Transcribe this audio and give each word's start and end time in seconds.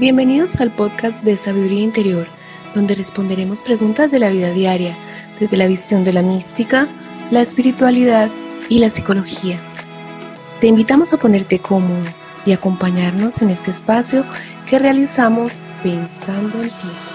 Bienvenidos 0.00 0.60
al 0.60 0.74
podcast 0.74 1.22
de 1.22 1.36
Sabiduría 1.36 1.82
Interior, 1.82 2.26
donde 2.74 2.96
responderemos 2.96 3.62
preguntas 3.62 4.10
de 4.10 4.18
la 4.18 4.30
vida 4.30 4.50
diaria 4.50 4.96
desde 5.38 5.56
la 5.56 5.68
visión 5.68 6.02
de 6.02 6.12
la 6.12 6.22
mística, 6.22 6.88
la 7.30 7.40
espiritualidad 7.40 8.30
y 8.68 8.80
la 8.80 8.90
psicología. 8.90 9.60
Te 10.60 10.66
invitamos 10.66 11.12
a 11.12 11.18
ponerte 11.18 11.60
cómodo 11.60 12.02
y 12.44 12.50
acompañarnos 12.50 13.42
en 13.42 13.50
este 13.50 13.70
espacio 13.70 14.24
que 14.68 14.80
realizamos 14.80 15.60
pensando 15.84 16.60
en 16.60 16.68
ti. 16.68 17.09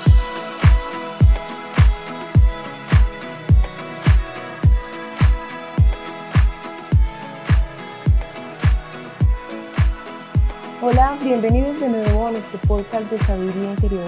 Bienvenidos 11.26 11.82
de 11.82 11.89
nuevo 11.89 12.28
a 12.28 12.32
nuestro 12.32 12.59
podcast 12.68 13.09
de 13.09 13.18
Sabiduría 13.18 13.72
Interior. 13.72 14.05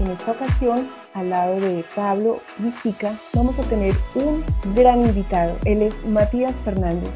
En 0.00 0.06
esta 0.06 0.32
ocasión, 0.32 0.88
al 1.12 1.28
lado 1.28 1.60
de 1.60 1.84
Pablo 1.94 2.40
Vística, 2.56 3.14
vamos 3.34 3.58
a 3.58 3.68
tener 3.68 3.94
un 4.14 4.42
gran 4.74 5.02
invitado. 5.02 5.58
Él 5.66 5.82
es 5.82 6.02
Matías 6.06 6.54
Fernández, 6.62 7.10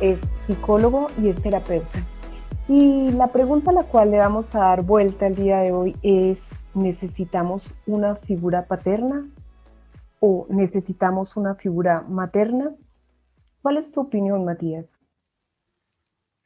es 0.00 0.18
psicólogo 0.46 1.08
y 1.22 1.28
es 1.28 1.42
terapeuta. 1.42 2.02
Y 2.66 3.10
la 3.10 3.30
pregunta 3.30 3.72
a 3.72 3.74
la 3.74 3.84
cual 3.84 4.10
le 4.10 4.16
vamos 4.16 4.54
a 4.54 4.60
dar 4.60 4.82
vuelta 4.82 5.26
el 5.26 5.34
día 5.34 5.58
de 5.58 5.72
hoy 5.72 5.94
es, 6.02 6.48
¿necesitamos 6.72 7.70
una 7.86 8.16
figura 8.16 8.64
paterna 8.64 9.28
o 10.18 10.46
necesitamos 10.48 11.36
una 11.36 11.56
figura 11.56 12.06
materna? 12.08 12.74
¿Cuál 13.60 13.76
es 13.76 13.92
tu 13.92 14.00
opinión, 14.00 14.46
Matías? 14.46 14.98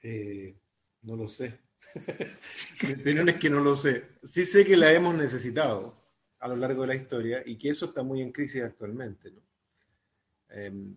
Eh, 0.03 0.57
no 1.03 1.15
lo 1.15 1.29
sé. 1.29 1.70
Mi 2.83 2.93
opinión 2.95 3.29
es 3.29 3.39
que 3.39 3.51
no 3.51 3.61
lo 3.61 3.75
sé. 3.77 4.05
Sí 4.23 4.45
sé 4.45 4.65
que 4.65 4.77
la 4.77 4.93
hemos 4.93 5.15
necesitado 5.15 5.95
a 6.39 6.49
lo 6.49 6.57
largo 6.57 6.83
de 6.83 6.89
la 6.89 6.95
historia 6.95 7.43
y 7.45 7.57
que 7.57 7.71
eso 7.71 7.87
está 7.87 8.03
muy 8.03 8.23
en 8.23 8.33
crisis 8.33 8.63
actualmente. 8.63 9.33
Em, 10.49 10.97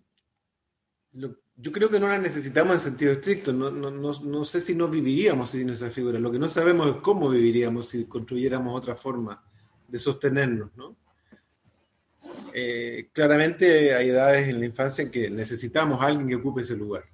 yo 1.56 1.70
creo 1.70 1.88
que 1.88 2.00
no 2.00 2.08
la 2.08 2.18
necesitamos 2.18 2.74
en 2.74 2.80
sentido 2.80 3.12
estricto. 3.12 3.52
No, 3.52 3.70
no, 3.70 3.90
no, 3.90 4.44
sé 4.44 4.60
si 4.60 4.74
no 4.74 4.88
viviríamos 4.88 5.50
sin 5.50 5.70
esa 5.70 5.90
figura. 5.90 6.18
Lo 6.18 6.32
que 6.32 6.38
no 6.38 6.48
sabemos 6.48 6.88
es 6.88 6.96
cómo 6.96 7.30
viviríamos 7.30 7.88
si 7.88 8.06
construyéramos 8.06 8.78
otra 8.78 8.96
forma 8.96 9.44
de 9.86 9.98
sostenernos. 10.00 10.70
Eh, 12.52 13.10
claramente 13.12 13.94
hay 13.94 14.08
edades 14.08 14.48
en 14.48 14.58
la 14.58 14.66
infancia 14.66 15.02
en 15.02 15.10
que 15.10 15.30
necesitamos 15.30 16.00
a 16.00 16.06
alguien 16.06 16.26
que 16.26 16.34
ocupe 16.34 16.62
ese 16.62 16.76
lugar. 16.76 17.04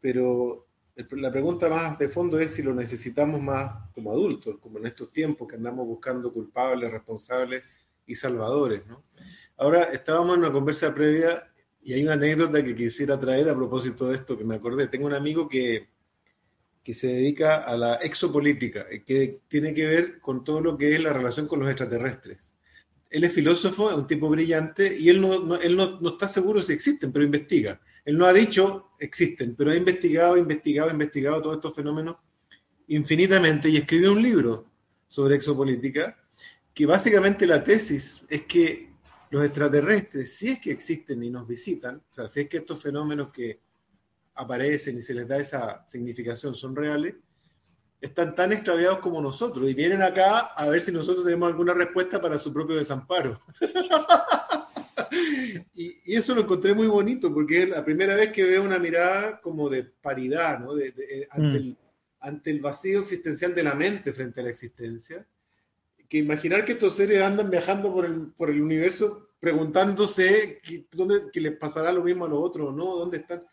Pero 0.00 0.68
la 0.96 1.30
pregunta 1.30 1.68
más 1.68 1.98
de 1.98 2.08
fondo 2.08 2.38
es 2.38 2.52
si 2.52 2.62
lo 2.62 2.74
necesitamos 2.74 3.40
más 3.40 3.90
como 3.94 4.12
adultos, 4.12 4.58
como 4.60 4.78
en 4.78 4.86
estos 4.86 5.12
tiempos 5.12 5.48
que 5.48 5.56
andamos 5.56 5.86
buscando 5.86 6.32
culpables, 6.32 6.90
responsables 6.90 7.64
y 8.06 8.14
salvadores. 8.14 8.86
¿no? 8.86 9.04
Ahora, 9.56 9.84
estábamos 9.84 10.34
en 10.34 10.40
una 10.40 10.52
conversa 10.52 10.94
previa 10.94 11.50
y 11.82 11.94
hay 11.94 12.02
una 12.02 12.14
anécdota 12.14 12.62
que 12.62 12.74
quisiera 12.74 13.18
traer 13.18 13.48
a 13.48 13.56
propósito 13.56 14.08
de 14.08 14.16
esto 14.16 14.36
que 14.36 14.44
me 14.44 14.56
acordé. 14.56 14.88
Tengo 14.88 15.06
un 15.06 15.14
amigo 15.14 15.48
que, 15.48 15.88
que 16.82 16.94
se 16.94 17.08
dedica 17.08 17.64
a 17.64 17.76
la 17.76 17.94
exopolítica, 17.94 18.86
que 19.06 19.40
tiene 19.48 19.72
que 19.72 19.86
ver 19.86 20.20
con 20.20 20.44
todo 20.44 20.60
lo 20.60 20.76
que 20.76 20.94
es 20.94 21.02
la 21.02 21.12
relación 21.12 21.46
con 21.46 21.60
los 21.60 21.68
extraterrestres 21.68 22.50
él 23.10 23.24
es 23.24 23.34
filósofo, 23.34 23.90
es 23.90 23.96
un 23.96 24.06
tipo 24.06 24.28
brillante, 24.28 24.96
y 24.96 25.08
él, 25.08 25.20
no, 25.20 25.56
él 25.56 25.76
no, 25.76 26.08
está 26.08 26.28
seguro 26.28 26.62
si 26.62 26.72
existen, 26.72 27.12
pero 27.12 27.24
investiga. 27.24 27.80
Él 28.10 28.18
no 28.18 28.26
ha 28.26 28.32
dicho 28.32 28.90
existen, 28.98 29.54
pero 29.54 29.70
ha 29.70 29.76
investigado, 29.76 30.36
investigado, 30.36 30.90
investigado 30.90 31.40
todos 31.40 31.54
estos 31.54 31.72
fenómenos 31.72 32.16
infinitamente 32.88 33.68
y 33.68 33.76
escribió 33.76 34.12
un 34.12 34.20
libro 34.20 34.66
sobre 35.06 35.36
exopolítica, 35.36 36.18
que 36.74 36.86
básicamente 36.86 37.46
la 37.46 37.62
tesis 37.62 38.26
es 38.28 38.46
que 38.46 38.90
los 39.30 39.44
extraterrestres, 39.44 40.36
si 40.36 40.48
es 40.48 40.58
que 40.58 40.72
existen 40.72 41.22
y 41.22 41.30
nos 41.30 41.46
visitan, 41.46 41.98
o 41.98 42.12
sea, 42.12 42.28
si 42.28 42.40
es 42.40 42.48
que 42.48 42.56
estos 42.56 42.82
fenómenos 42.82 43.30
que 43.30 43.60
aparecen 44.34 44.98
y 44.98 45.02
se 45.02 45.14
les 45.14 45.28
da 45.28 45.36
esa 45.38 45.86
significación 45.86 46.52
son 46.52 46.74
reales, 46.74 47.14
están 48.00 48.34
tan 48.34 48.52
extraviados 48.52 48.98
como 48.98 49.22
nosotros 49.22 49.70
y 49.70 49.74
vienen 49.74 50.02
acá 50.02 50.52
a 50.56 50.68
ver 50.68 50.82
si 50.82 50.90
nosotros 50.90 51.24
tenemos 51.24 51.48
alguna 51.48 51.74
respuesta 51.74 52.20
para 52.20 52.38
su 52.38 52.52
propio 52.52 52.74
desamparo. 52.74 53.40
y, 55.74 56.14
eso 56.14 56.34
lo 56.34 56.42
encontré 56.42 56.74
muy 56.74 56.86
bonito 56.86 57.32
porque 57.32 57.62
es 57.62 57.68
la 57.68 57.84
primera 57.84 58.14
vez 58.14 58.32
que 58.32 58.44
veo 58.44 58.62
una 58.62 58.78
mirada 58.78 59.40
como 59.40 59.68
de 59.68 59.84
paridad, 59.84 60.60
¿no? 60.60 60.74
de, 60.74 60.88
eh, 60.88 61.28
ante, 61.30 61.48
mm. 61.48 61.56
el, 61.56 61.78
ante, 62.20 62.50
el, 62.50 62.60
vacío 62.60 63.00
existencial 63.00 63.54
de 63.54 63.62
la 63.62 63.74
mente 63.74 64.12
frente 64.12 64.40
a 64.40 64.44
la 64.44 64.50
existencia. 64.50 65.26
Que 66.08 66.18
imaginar 66.18 66.64
que 66.64 66.72
estos 66.72 66.94
seres 66.94 67.22
andan 67.22 67.50
viajando 67.50 67.92
por 67.92 68.04
el, 68.04 68.32
por 68.32 68.50
el 68.50 68.60
universo 68.60 69.28
preguntándose 69.38 70.60
que, 70.62 70.86
dónde, 70.92 71.30
que 71.32 71.40
les 71.40 71.56
pasará 71.56 71.92
lo 71.92 72.02
mismo 72.02 72.26
a 72.26 72.28
los 72.28 72.40
otros 72.42 72.68
o 72.68 72.72
no, 72.72 72.96
dónde 72.96 73.18
están. 73.18 73.44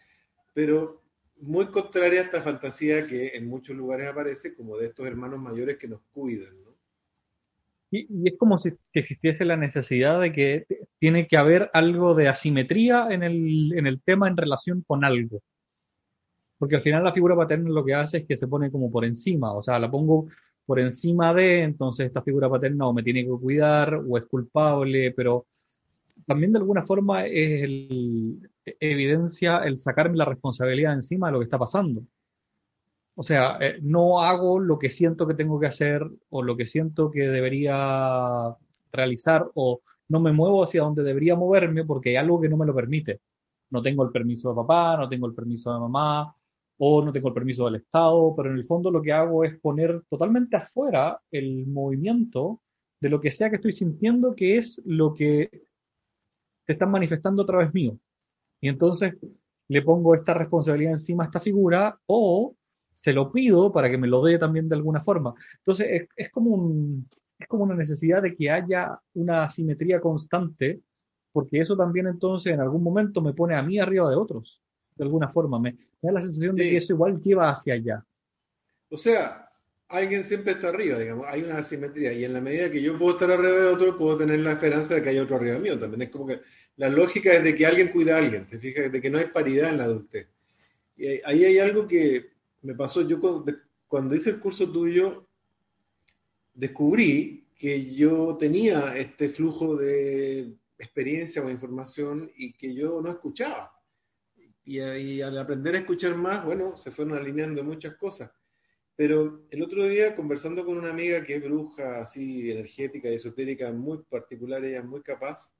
Pero 0.53 1.03
muy 1.39 1.67
contraria 1.67 2.21
a 2.21 2.23
esta 2.23 2.41
fantasía 2.41 3.05
que 3.05 3.29
en 3.35 3.47
muchos 3.47 3.75
lugares 3.75 4.07
aparece 4.07 4.53
como 4.53 4.77
de 4.77 4.87
estos 4.87 5.05
hermanos 5.05 5.39
mayores 5.39 5.77
que 5.77 5.87
nos 5.87 6.01
cuidan. 6.11 6.59
¿no? 6.61 6.66
Y, 7.91 8.07
es 8.27 8.37
como 8.37 8.59
si 8.59 8.73
existiese 8.93 9.45
la 9.45 9.57
necesidad 9.57 10.19
de 10.21 10.33
que 10.33 10.65
tiene 10.99 11.27
que 11.27 11.37
haber 11.37 11.69
algo 11.73 12.15
de 12.15 12.27
asimetría 12.27 13.07
en 13.09 13.23
el, 13.23 13.73
en 13.77 13.87
el 13.87 14.01
tema 14.01 14.27
en 14.27 14.37
relación 14.37 14.83
con 14.85 15.03
algo. 15.05 15.41
Porque 16.57 16.75
al 16.77 16.81
final 16.81 17.03
la 17.03 17.13
figura 17.13 17.35
paterna 17.35 17.69
lo 17.69 17.85
que 17.85 17.93
hace 17.93 18.17
es 18.19 18.25
que 18.25 18.37
se 18.37 18.47
pone 18.47 18.71
como 18.71 18.91
por 18.91 19.05
encima, 19.05 19.53
o 19.53 19.61
sea, 19.61 19.79
la 19.79 19.91
pongo 19.91 20.27
por 20.65 20.79
encima 20.79 21.33
de, 21.33 21.63
entonces 21.63 22.07
esta 22.07 22.21
figura 22.21 22.49
paterna 22.49 22.87
o 22.87 22.93
me 22.93 23.03
tiene 23.03 23.23
que 23.23 23.31
cuidar 23.31 23.95
o 23.95 24.17
es 24.17 24.25
culpable, 24.25 25.11
pero 25.11 25.45
también 26.25 26.51
de 26.51 26.59
alguna 26.59 26.85
forma 26.85 27.25
es 27.25 27.63
el, 27.63 28.49
evidencia 28.65 29.59
el 29.59 29.77
sacarme 29.77 30.17
la 30.17 30.25
responsabilidad 30.25 30.93
encima 30.93 31.27
de 31.27 31.33
lo 31.33 31.39
que 31.39 31.45
está 31.45 31.57
pasando. 31.57 32.03
O 33.19 33.23
sea, 33.23 33.57
eh, 33.59 33.79
no 33.81 34.21
hago 34.21 34.59
lo 34.59 34.77
que 34.77 34.91
siento 34.91 35.25
que 35.27 35.33
tengo 35.33 35.59
que 35.59 35.65
hacer 35.65 36.07
o 36.29 36.43
lo 36.43 36.55
que 36.55 36.67
siento 36.67 37.09
que 37.09 37.27
debería 37.27 38.55
realizar 38.91 39.49
o 39.55 39.81
no 40.09 40.19
me 40.19 40.31
muevo 40.31 40.61
hacia 40.61 40.83
donde 40.83 41.01
debería 41.01 41.35
moverme 41.35 41.83
porque 41.83 42.09
hay 42.09 42.17
algo 42.17 42.39
que 42.39 42.47
no 42.47 42.57
me 42.57 42.67
lo 42.67 42.75
permite. 42.75 43.21
No 43.71 43.81
tengo 43.81 44.03
el 44.05 44.11
permiso 44.11 44.49
de 44.49 44.55
papá, 44.55 44.97
no 44.97 45.09
tengo 45.09 45.25
el 45.25 45.33
permiso 45.33 45.73
de 45.73 45.79
mamá 45.79 46.31
o 46.77 47.03
no 47.03 47.11
tengo 47.11 47.29
el 47.29 47.33
permiso 47.33 47.65
del 47.65 47.77
Estado, 47.77 48.35
pero 48.35 48.51
en 48.51 48.57
el 48.57 48.65
fondo 48.65 48.91
lo 48.91 49.01
que 49.01 49.11
hago 49.11 49.43
es 49.43 49.59
poner 49.59 50.03
totalmente 50.07 50.55
afuera 50.57 51.19
el 51.31 51.65
movimiento 51.65 52.61
de 53.01 53.09
lo 53.09 53.19
que 53.19 53.31
sea 53.31 53.49
que 53.49 53.55
estoy 53.55 53.73
sintiendo 53.73 54.35
que 54.35 54.57
es 54.57 54.79
lo 54.85 55.15
que 55.15 55.49
te 56.65 56.73
están 56.73 56.91
manifestando 56.91 57.41
a 57.41 57.45
través 57.47 57.73
mío. 57.73 57.97
Y 58.61 58.69
entonces 58.69 59.15
le 59.69 59.81
pongo 59.81 60.13
esta 60.13 60.35
responsabilidad 60.35 60.93
encima 60.93 61.23
a 61.23 61.27
esta 61.27 61.39
figura 61.39 61.99
o 62.05 62.53
se 63.07 63.13
lo 63.13 63.31
pido 63.31 63.71
para 63.71 63.89
que 63.89 63.97
me 63.97 64.05
lo 64.05 64.21
dé 64.21 64.37
también 64.37 64.67
de 64.67 64.75
alguna 64.75 65.01
forma. 65.01 65.33
Entonces 65.59 66.09
es, 66.13 66.29
como, 66.29 66.49
un, 66.49 67.09
es 67.39 67.47
como 67.47 67.63
una 67.63 67.73
necesidad 67.73 68.21
de 68.21 68.35
que 68.35 68.51
haya 68.51 68.99
una 69.13 69.49
simetría 69.49 70.01
constante, 70.01 70.81
porque 71.31 71.61
eso 71.61 71.77
también 71.77 72.07
entonces 72.07 72.51
en 72.51 72.59
algún 72.59 72.83
momento 72.83 73.21
me 73.21 73.31
pone 73.31 73.55
a 73.55 73.63
mí 73.63 73.79
arriba 73.79 74.09
de 74.09 74.17
otros, 74.17 74.61
de 74.93 75.05
alguna 75.05 75.29
forma. 75.29 75.57
Me, 75.57 75.77
da 76.01 76.11
la 76.11 76.21
sensación 76.21 76.57
de 76.57 76.69
que 76.69 76.75
eso 76.75 76.91
igual 76.91 77.21
lleva 77.21 77.49
hacia 77.49 77.75
allá. 77.75 78.03
O 78.89 78.97
sea, 78.97 79.51
alguien 79.87 80.25
siempre 80.25 80.51
está 80.51 80.67
arriba, 80.67 80.99
digamos, 80.99 81.25
hay 81.29 81.43
una 81.43 81.59
asimetría. 81.59 82.11
Y 82.11 82.25
en 82.25 82.33
la 82.33 82.41
medida 82.41 82.69
que 82.69 82.81
yo 82.81 82.97
puedo 82.97 83.13
estar 83.13 83.31
arriba 83.31 83.55
de 83.57 83.67
otro, 83.67 83.95
puedo 83.95 84.17
tener 84.17 84.41
la 84.41 84.51
esperanza 84.51 84.95
de 84.95 85.01
que 85.01 85.11
haya 85.11 85.23
otro 85.23 85.37
arriba 85.37 85.59
mío. 85.59 85.79
También 85.79 86.01
es 86.01 86.09
como 86.09 86.27
que 86.27 86.41
la 86.75 86.89
lógica 86.89 87.31
es 87.31 87.41
de 87.41 87.55
que 87.55 87.65
alguien 87.65 87.87
cuida 87.87 88.15
a 88.15 88.17
alguien, 88.17 88.45
te 88.47 88.59
fijas, 88.59 88.91
de 88.91 88.99
que 88.99 89.09
no 89.09 89.17
hay 89.17 89.27
paridad 89.27 89.69
en 89.69 89.77
la 89.77 89.85
adultez. 89.85 90.27
Y 90.97 91.07
ahí 91.23 91.45
hay 91.45 91.59
algo 91.59 91.87
que 91.87 92.36
me 92.67 92.75
pasó. 92.75 93.01
Yo 93.01 93.21
cuando 93.87 94.13
hice 94.13 94.31
el 94.31 94.39
curso 94.39 94.69
tuyo, 94.69 95.29
descubrí 96.53 97.47
que 97.55 97.95
yo 97.95 98.35
tenía 98.37 98.97
este 98.97 99.29
flujo 99.29 99.77
de 99.77 100.53
experiencia 100.77 101.41
o 101.41 101.49
información 101.49 102.29
y 102.35 102.53
que 102.53 102.75
yo 102.75 103.01
no 103.01 103.09
escuchaba. 103.09 103.73
Y, 104.65 105.21
al 105.21 105.37
aprender 105.37 105.75
a 105.75 105.79
escuchar 105.79 106.13
más, 106.15 106.43
bueno, 106.43 106.75
se 106.75 106.91
fueron 106.91 107.17
alineando 107.17 107.63
muchas 107.63 107.95
cosas. 107.95 108.31
Pero 108.97 109.47
el 109.49 109.63
otro 109.63 109.87
día, 109.87 110.13
conversando 110.13 110.65
con 110.65 110.77
una 110.77 110.89
amiga 110.89 111.23
que 111.23 111.35
es 111.35 111.43
bruja, 111.43 112.01
así 112.01 112.51
energética 112.51 113.09
y 113.09 113.15
esotérica, 113.15 113.71
muy 113.71 113.99
particular, 113.99 114.65
ella 114.65 114.83
muy 114.83 115.01
capaz, 115.01 115.53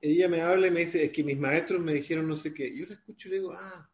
ella 0.00 0.28
me 0.28 0.40
habla 0.40 0.68
y 0.68 0.70
me 0.70 0.80
dice, 0.80 1.04
es 1.04 1.10
que 1.10 1.22
mis 1.22 1.38
maestros 1.38 1.82
me 1.82 1.92
dijeron 1.92 2.26
no 2.26 2.36
sé 2.38 2.54
qué. 2.54 2.74
Yo 2.74 2.86
la 2.86 2.94
escucho 2.94 3.28
y 3.28 3.32
le 3.32 3.36
digo, 3.38 3.52
ah, 3.52 3.90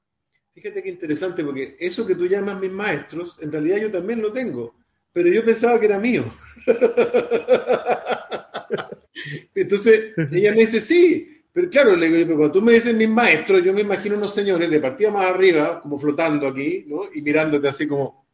fíjate 0.54 0.82
qué 0.82 0.90
interesante, 0.90 1.44
porque 1.44 1.76
eso 1.78 2.06
que 2.06 2.14
tú 2.14 2.26
llamas 2.26 2.60
mis 2.60 2.70
maestros, 2.70 3.38
en 3.40 3.52
realidad 3.52 3.78
yo 3.78 3.90
también 3.90 4.20
lo 4.20 4.32
tengo, 4.32 4.74
pero 5.12 5.28
yo 5.28 5.44
pensaba 5.44 5.78
que 5.78 5.86
era 5.86 5.98
mío. 5.98 6.24
Entonces, 9.54 10.12
ella 10.30 10.52
me 10.52 10.58
dice, 10.58 10.80
sí, 10.80 11.42
pero 11.52 11.68
claro, 11.68 11.96
le 11.96 12.08
digo, 12.08 12.36
cuando 12.36 12.52
tú 12.52 12.62
me 12.62 12.72
dices 12.72 12.94
mis 12.94 13.08
maestros, 13.08 13.62
yo 13.62 13.72
me 13.72 13.82
imagino 13.82 14.16
unos 14.16 14.34
señores 14.34 14.70
de 14.70 14.80
partida 14.80 15.10
más 15.10 15.26
arriba, 15.26 15.80
como 15.80 15.98
flotando 15.98 16.48
aquí, 16.48 16.84
¿no? 16.86 17.02
Y 17.14 17.20
mirándote 17.20 17.68
así 17.68 17.86
como, 17.86 18.26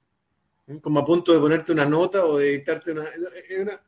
como 0.81 1.01
a 1.01 1.05
punto 1.05 1.33
de 1.33 1.41
ponerte 1.41 1.73
una 1.73 1.85
nota 1.85 2.25
o 2.25 2.39
de 2.39 2.53
dictarte 2.53 2.93
una... 2.93 3.05
Es 3.49 3.61
una, 3.61 3.81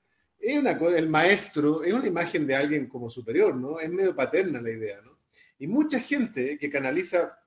una 0.58 0.70
el 0.96 1.08
maestro 1.08 1.84
es 1.84 1.92
una 1.92 2.06
imagen 2.06 2.46
de 2.46 2.56
alguien 2.56 2.86
como 2.86 3.10
superior, 3.10 3.54
¿no? 3.54 3.78
Es 3.78 3.90
medio 3.90 4.16
paterna 4.16 4.60
la 4.60 4.70
idea, 4.70 5.00
¿no? 5.02 5.18
Y 5.58 5.66
mucha 5.66 6.00
gente 6.00 6.58
que 6.58 6.70
canaliza 6.70 7.38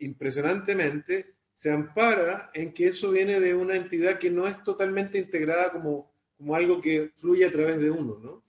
impresionantemente 0.00 1.26
se 1.60 1.70
ampara 1.70 2.50
en 2.54 2.72
que 2.72 2.86
eso 2.86 3.10
viene 3.10 3.38
de 3.38 3.54
una 3.54 3.76
entidad 3.76 4.18
que 4.18 4.30
no 4.30 4.46
es 4.46 4.62
totalmente 4.62 5.18
integrada 5.18 5.70
como, 5.70 6.10
como 6.38 6.54
algo 6.54 6.80
que 6.80 7.12
fluye 7.14 7.44
a 7.44 7.52
través 7.52 7.78
de 7.78 7.90
uno, 7.90 8.18
¿no? 8.18 8.42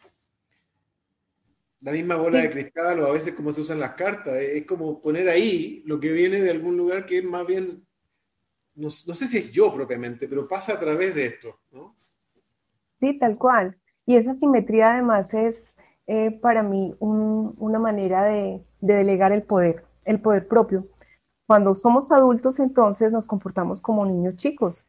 La 1.81 1.91
misma 1.91 2.15
bola 2.15 2.39
de 2.39 2.49
cristal 2.49 3.01
o 3.01 3.07
a 3.07 3.11
veces 3.11 3.33
como 3.33 3.51
se 3.51 3.61
usan 3.61 3.81
las 3.81 3.95
cartas, 3.95 4.35
es 4.35 4.65
como 4.65 5.01
poner 5.01 5.27
ahí 5.27 5.83
lo 5.85 5.99
que 5.99 6.13
viene 6.13 6.39
de 6.39 6.51
algún 6.51 6.77
lugar 6.77 7.05
que 7.05 7.17
es 7.17 7.23
más 7.25 7.45
bien, 7.45 7.85
no, 8.75 8.89
sé 8.89 9.27
si 9.27 9.39
es 9.39 9.51
yo 9.51 9.73
propiamente, 9.73 10.29
pero 10.29 10.47
pasa 10.47 10.73
a 10.73 10.79
través 10.79 11.13
de 11.13 11.25
esto, 11.25 11.59
¿no? 11.71 11.97
Sí, 13.01 13.19
tal 13.19 13.37
cual. 13.37 13.77
Y 14.05 14.15
esa 14.15 14.35
simetría 14.35 14.93
además 14.93 15.33
es 15.33 15.73
eh, 16.07 16.31
para 16.31 16.63
mí 16.63 16.95
una 16.99 17.79
manera 17.79 18.23
de, 18.23 18.61
de 18.79 18.93
delegar 18.93 19.33
el 19.33 19.43
poder, 19.43 19.83
el 20.05 20.21
poder 20.21 20.47
propio. 20.47 20.87
Cuando 21.51 21.75
somos 21.75 22.13
adultos 22.13 22.61
entonces 22.61 23.11
nos 23.11 23.27
comportamos 23.27 23.81
como 23.81 24.05
niños 24.05 24.37
chicos. 24.37 24.85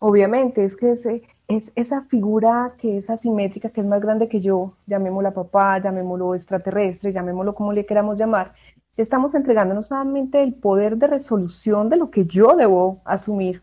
Obviamente 0.00 0.64
es 0.64 0.74
que 0.74 0.90
ese, 0.90 1.22
es 1.46 1.70
esa 1.76 2.02
figura 2.02 2.74
que 2.78 2.98
es 2.98 3.08
asimétrica, 3.10 3.70
que 3.70 3.80
es 3.80 3.86
más 3.86 4.00
grande 4.00 4.28
que 4.28 4.40
yo, 4.40 4.74
llamémosla 4.88 5.32
papá, 5.32 5.78
llamémoslo 5.78 6.34
extraterrestre, 6.34 7.12
llamémoslo 7.12 7.54
como 7.54 7.72
le 7.72 7.86
queramos 7.86 8.18
llamar, 8.18 8.54
estamos 8.96 9.36
entregándonos 9.36 9.86
solamente 9.86 10.42
el 10.42 10.54
poder 10.54 10.96
de 10.96 11.06
resolución 11.06 11.88
de 11.88 11.98
lo 11.98 12.10
que 12.10 12.24
yo 12.24 12.56
debo 12.56 13.00
asumir 13.04 13.62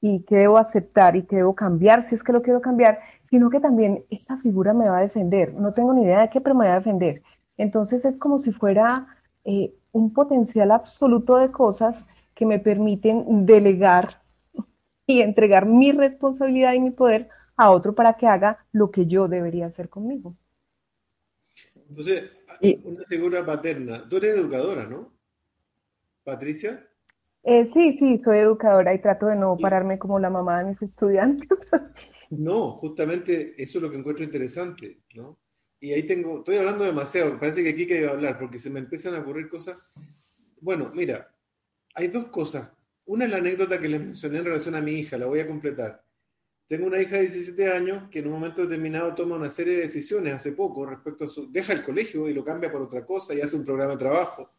y 0.00 0.22
que 0.22 0.36
debo 0.36 0.58
aceptar 0.58 1.16
y 1.16 1.24
que 1.24 1.34
debo 1.34 1.56
cambiar 1.56 2.02
si 2.02 2.14
es 2.14 2.22
que 2.22 2.32
lo 2.32 2.42
quiero 2.42 2.60
cambiar, 2.60 3.00
sino 3.28 3.50
que 3.50 3.58
también 3.58 4.04
esa 4.08 4.36
figura 4.36 4.72
me 4.72 4.88
va 4.88 4.98
a 4.98 5.02
defender. 5.02 5.52
No 5.54 5.74
tengo 5.74 5.92
ni 5.94 6.04
idea 6.04 6.20
de 6.20 6.30
qué, 6.30 6.40
pero 6.40 6.54
me 6.54 6.68
va 6.68 6.74
a 6.74 6.78
defender. 6.78 7.22
Entonces 7.56 8.04
es 8.04 8.16
como 8.18 8.38
si 8.38 8.52
fuera 8.52 9.08
eh, 9.44 9.74
un 9.92 10.12
potencial 10.12 10.72
absoluto 10.72 11.36
de 11.36 11.50
cosas 11.50 12.04
que 12.34 12.46
me 12.46 12.58
permiten 12.58 13.46
delegar 13.46 14.22
y 15.06 15.20
entregar 15.20 15.66
mi 15.66 15.92
responsabilidad 15.92 16.72
y 16.72 16.80
mi 16.80 16.90
poder 16.90 17.28
a 17.56 17.70
otro 17.70 17.94
para 17.94 18.14
que 18.14 18.26
haga 18.26 18.64
lo 18.72 18.90
que 18.90 19.06
yo 19.06 19.28
debería 19.28 19.66
hacer 19.66 19.88
conmigo. 19.88 20.36
Entonces, 21.88 22.30
una 22.84 23.04
figura 23.04 23.44
paterna. 23.44 24.08
Tú 24.08 24.16
eres 24.16 24.36
educadora, 24.36 24.86
¿no? 24.86 25.12
Patricia. 26.24 26.88
Eh, 27.42 27.66
sí, 27.66 27.92
sí, 27.92 28.18
soy 28.18 28.38
educadora 28.38 28.94
y 28.94 29.00
trato 29.00 29.26
de 29.26 29.36
no 29.36 29.56
pararme 29.58 29.98
como 29.98 30.18
la 30.18 30.30
mamá 30.30 30.58
de 30.58 30.70
mis 30.70 30.82
estudiantes. 30.82 31.48
No, 32.34 32.78
justamente 32.78 33.52
eso 33.62 33.76
es 33.76 33.82
lo 33.82 33.90
que 33.90 33.98
encuentro 33.98 34.24
interesante, 34.24 35.02
¿no? 35.12 35.38
Y 35.82 35.92
ahí 35.92 36.04
tengo, 36.04 36.38
estoy 36.38 36.58
hablando 36.58 36.84
demasiado, 36.84 37.40
parece 37.40 37.64
que 37.64 37.70
aquí 37.70 37.88
que 37.88 37.98
iba 37.98 38.10
a 38.10 38.12
hablar, 38.12 38.38
porque 38.38 38.60
se 38.60 38.70
me 38.70 38.78
empiezan 38.78 39.16
a 39.16 39.18
ocurrir 39.18 39.48
cosas. 39.48 39.76
Bueno, 40.60 40.92
mira, 40.94 41.34
hay 41.96 42.06
dos 42.06 42.28
cosas. 42.28 42.68
Una 43.04 43.24
es 43.24 43.32
la 43.32 43.38
anécdota 43.38 43.80
que 43.80 43.88
les 43.88 44.00
mencioné 44.00 44.38
en 44.38 44.44
relación 44.44 44.76
a 44.76 44.80
mi 44.80 44.92
hija, 44.92 45.18
la 45.18 45.26
voy 45.26 45.40
a 45.40 45.46
completar. 45.48 46.04
Tengo 46.68 46.86
una 46.86 47.02
hija 47.02 47.16
de 47.16 47.22
17 47.22 47.72
años 47.72 48.08
que 48.12 48.20
en 48.20 48.28
un 48.28 48.34
momento 48.34 48.62
determinado 48.62 49.12
toma 49.16 49.34
una 49.34 49.50
serie 49.50 49.74
de 49.74 49.80
decisiones 49.80 50.32
hace 50.32 50.52
poco 50.52 50.86
respecto 50.86 51.24
a 51.24 51.28
su... 51.28 51.50
deja 51.50 51.72
el 51.72 51.82
colegio 51.82 52.28
y 52.28 52.32
lo 52.32 52.44
cambia 52.44 52.70
por 52.70 52.82
otra 52.82 53.04
cosa 53.04 53.34
y 53.34 53.40
hace 53.40 53.56
un 53.56 53.64
programa 53.64 53.94
de 53.94 53.98
trabajo. 53.98 54.52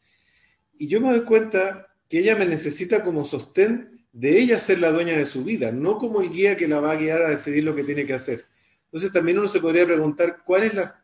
Y 0.78 0.90
yo 0.90 1.00
me 1.00 1.10
doy 1.10 1.24
cuenta 1.24 1.88
que 2.10 2.20
ella 2.20 2.36
me 2.36 2.46
necesita 2.46 3.02
como 3.02 3.24
sostén 3.24 4.06
de 4.12 4.40
ella 4.40 4.60
ser 4.60 4.80
la 4.80 4.92
dueña 4.92 5.18
de 5.18 5.26
su 5.26 5.46
vida, 5.46 5.72
no 5.72 5.98
como 5.98 6.20
el 6.20 6.32
guía 6.32 6.58
que 6.58 6.68
la 6.68 6.82
va 6.82 6.92
a 6.92 6.98
guiar 6.98 7.22
a 7.22 7.30
decidir 7.30 7.64
lo 7.64 7.74
que 7.74 7.86
tiene 7.86 8.06
que 8.06 8.14
hacer. 8.14 8.44
Entonces 8.88 9.14
también 9.14 9.40
uno 9.40 9.48
se 9.48 9.62
podría 9.62 9.86
preguntar 9.86 10.44
cuál 10.44 10.64
es 10.64 10.74
la 10.74 11.03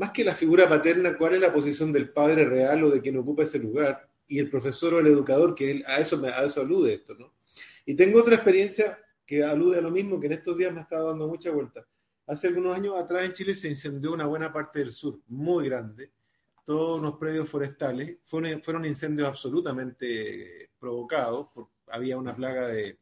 más 0.00 0.12
que 0.12 0.24
la 0.24 0.34
figura 0.34 0.66
paterna, 0.66 1.14
cuál 1.18 1.34
es 1.34 1.40
la 1.42 1.52
posición 1.52 1.92
del 1.92 2.08
padre 2.08 2.46
real 2.46 2.82
o 2.84 2.90
de 2.90 3.02
quien 3.02 3.18
ocupa 3.18 3.42
ese 3.42 3.58
lugar, 3.58 4.08
y 4.26 4.38
el 4.38 4.48
profesor 4.48 4.94
o 4.94 4.98
el 4.98 5.06
educador, 5.08 5.54
que 5.54 5.82
a, 5.86 5.98
eso, 5.98 6.18
a 6.24 6.42
eso 6.42 6.62
alude 6.62 6.94
esto, 6.94 7.14
¿no? 7.16 7.34
Y 7.84 7.94
tengo 7.94 8.18
otra 8.18 8.36
experiencia 8.36 8.98
que 9.26 9.44
alude 9.44 9.76
a 9.76 9.82
lo 9.82 9.90
mismo, 9.90 10.18
que 10.18 10.28
en 10.28 10.32
estos 10.32 10.56
días 10.56 10.72
me 10.72 10.78
ha 10.78 10.84
estado 10.84 11.08
dando 11.08 11.28
mucha 11.28 11.50
vuelta. 11.50 11.86
Hace 12.26 12.48
algunos 12.48 12.74
años 12.74 12.94
atrás 12.96 13.26
en 13.26 13.34
Chile 13.34 13.54
se 13.54 13.68
incendió 13.68 14.14
una 14.14 14.24
buena 14.24 14.50
parte 14.50 14.78
del 14.78 14.90
sur, 14.90 15.20
muy 15.28 15.68
grande, 15.68 16.10
todos 16.64 16.98
unos 16.98 17.18
predios 17.18 17.50
forestales. 17.50 18.16
fueron 18.24 18.86
incendios 18.86 19.28
absolutamente 19.28 20.70
provocados, 20.78 21.48
había 21.88 22.16
una 22.16 22.34
plaga 22.34 22.68
de... 22.68 22.96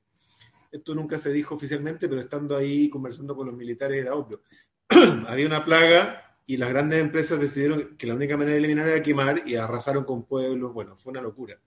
Esto 0.73 0.97
nunca 0.97 1.17
se 1.17 1.33
dijo 1.33 1.55
oficialmente, 1.55 2.09
pero 2.09 2.21
estando 2.21 2.57
ahí 2.57 2.91
conversando 2.91 3.37
con 3.37 3.47
los 3.47 3.55
militares 3.55 4.03
era 4.03 4.17
obvio. 4.17 4.41
había 5.29 5.47
una 5.47 5.65
plaga 5.65 6.25
y 6.49 6.57
las 6.57 6.71
grandes 6.71 6.99
empresas 6.99 7.39
decidieron 7.39 7.95
que 7.99 8.07
la 8.07 8.15
única 8.15 8.35
manera 8.39 8.53
de 8.53 8.59
eliminar 8.61 8.89
era 8.89 9.03
quemar 9.03 9.43
y 9.45 9.57
arrasaron 9.57 10.03
con 10.03 10.25
pueblos. 10.25 10.73
Bueno, 10.73 10.97
fue 10.97 11.11
una 11.11 11.21
locura. 11.21 11.61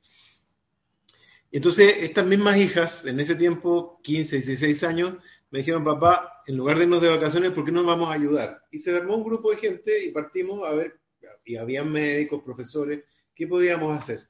Entonces 1.52 1.98
estas 2.00 2.26
mismas 2.26 2.58
hijas, 2.58 3.06
en 3.06 3.20
ese 3.20 3.36
tiempo, 3.36 4.00
15, 4.02 4.38
16 4.38 4.84
años, 4.84 5.18
me 5.52 5.60
dijeron, 5.60 5.84
papá, 5.84 6.42
en 6.48 6.58
lugar 6.58 6.80
de 6.80 6.86
irnos 6.86 7.00
de 7.00 7.10
vacaciones, 7.10 7.52
¿por 7.52 7.64
qué 7.64 7.72
no 7.72 7.84
nos 7.84 7.92
vamos 7.94 8.10
a 8.10 8.14
ayudar? 8.14 8.66
Y 8.72 8.80
se 8.80 8.96
armó 8.96 9.18
un 9.18 9.24
grupo 9.24 9.52
de 9.52 9.58
gente 9.58 10.04
y 10.04 10.10
partimos 10.10 10.68
a 10.68 10.74
ver, 10.74 11.00
y 11.46 11.58
habían 11.58 11.92
médicos, 11.92 12.42
profesores, 12.44 13.04
¿qué 13.36 13.46
podíamos 13.46 13.96
hacer? 13.96 14.30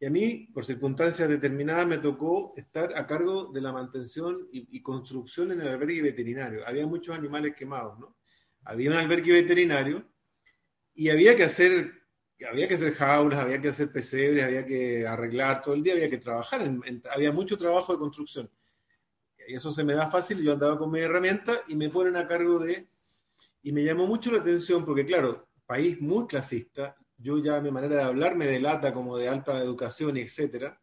Y 0.00 0.06
a 0.06 0.10
mí, 0.10 0.48
por 0.52 0.64
circunstancias 0.64 1.28
determinadas, 1.28 1.86
me 1.86 1.98
tocó 1.98 2.52
estar 2.56 2.96
a 2.96 3.06
cargo 3.06 3.52
de 3.52 3.60
la 3.60 3.72
mantención 3.72 4.48
y, 4.50 4.76
y 4.76 4.82
construcción 4.82 5.52
en 5.52 5.60
el 5.60 5.68
albergue 5.68 6.02
veterinario. 6.02 6.66
Había 6.66 6.84
muchos 6.84 7.16
animales 7.16 7.54
quemados, 7.54 7.96
¿no? 8.00 8.16
Había 8.64 8.90
un 8.90 8.96
albergue 8.96 9.32
veterinario 9.32 10.04
y 10.94 11.10
había 11.10 11.36
que 11.36 11.44
hacer, 11.44 11.92
había 12.48 12.68
que 12.68 12.74
hacer 12.74 12.94
jaulas, 12.94 13.40
había 13.40 13.60
que 13.60 13.68
hacer 13.68 13.92
pesebres, 13.92 14.44
había 14.44 14.64
que 14.64 15.06
arreglar 15.06 15.62
todo 15.62 15.74
el 15.74 15.82
día, 15.82 15.94
había 15.94 16.10
que 16.10 16.18
trabajar, 16.18 16.62
había 17.12 17.32
mucho 17.32 17.58
trabajo 17.58 17.92
de 17.92 17.98
construcción. 17.98 18.50
Y 19.46 19.54
eso 19.54 19.72
se 19.72 19.84
me 19.84 19.94
da 19.94 20.10
fácil, 20.10 20.42
yo 20.42 20.52
andaba 20.52 20.78
con 20.78 20.90
mi 20.90 21.00
herramienta 21.00 21.60
y 21.68 21.76
me 21.76 21.90
ponen 21.90 22.16
a 22.16 22.26
cargo 22.26 22.58
de... 22.58 22.86
Y 23.62 23.72
me 23.72 23.82
llamó 23.82 24.06
mucho 24.06 24.30
la 24.30 24.38
atención 24.38 24.84
porque, 24.84 25.06
claro, 25.06 25.48
país 25.66 26.00
muy 26.00 26.26
clasista, 26.26 26.96
yo 27.16 27.38
ya 27.38 27.60
mi 27.60 27.70
manera 27.70 27.96
de 27.96 28.02
hablar 28.02 28.36
me 28.36 28.46
delata 28.46 28.92
como 28.92 29.16
de 29.16 29.28
alta 29.28 29.58
educación 29.58 30.16
y 30.16 30.20
etcétera. 30.20 30.80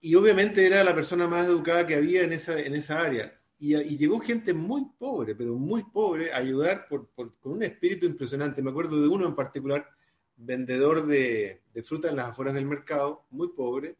Y 0.00 0.14
obviamente 0.14 0.66
era 0.66 0.82
la 0.82 0.94
persona 0.94 1.28
más 1.28 1.46
educada 1.46 1.86
que 1.86 1.94
había 1.94 2.22
en 2.22 2.32
esa, 2.32 2.58
en 2.58 2.74
esa 2.74 3.00
área. 3.00 3.36
Y, 3.62 3.98
llegó 3.98 4.18
gente 4.20 4.54
muy 4.54 4.86
pobre, 4.98 5.34
pero 5.34 5.54
muy 5.54 5.84
pobre, 5.84 6.32
a 6.32 6.38
ayudar 6.38 6.88
con 6.88 7.06
un 7.42 7.62
espíritu 7.62 8.06
impresionante. 8.06 8.62
Me 8.62 8.70
acuerdo 8.70 8.98
de 8.98 9.06
uno 9.06 9.28
en 9.28 9.34
particular, 9.34 9.86
vendedor 10.34 11.06
de, 11.06 11.60
fruta 11.84 12.08
en 12.08 12.16
las 12.16 12.28
afueras 12.28 12.54
del 12.54 12.64
mercado, 12.64 13.26
muy 13.28 13.48
pobre, 13.48 13.96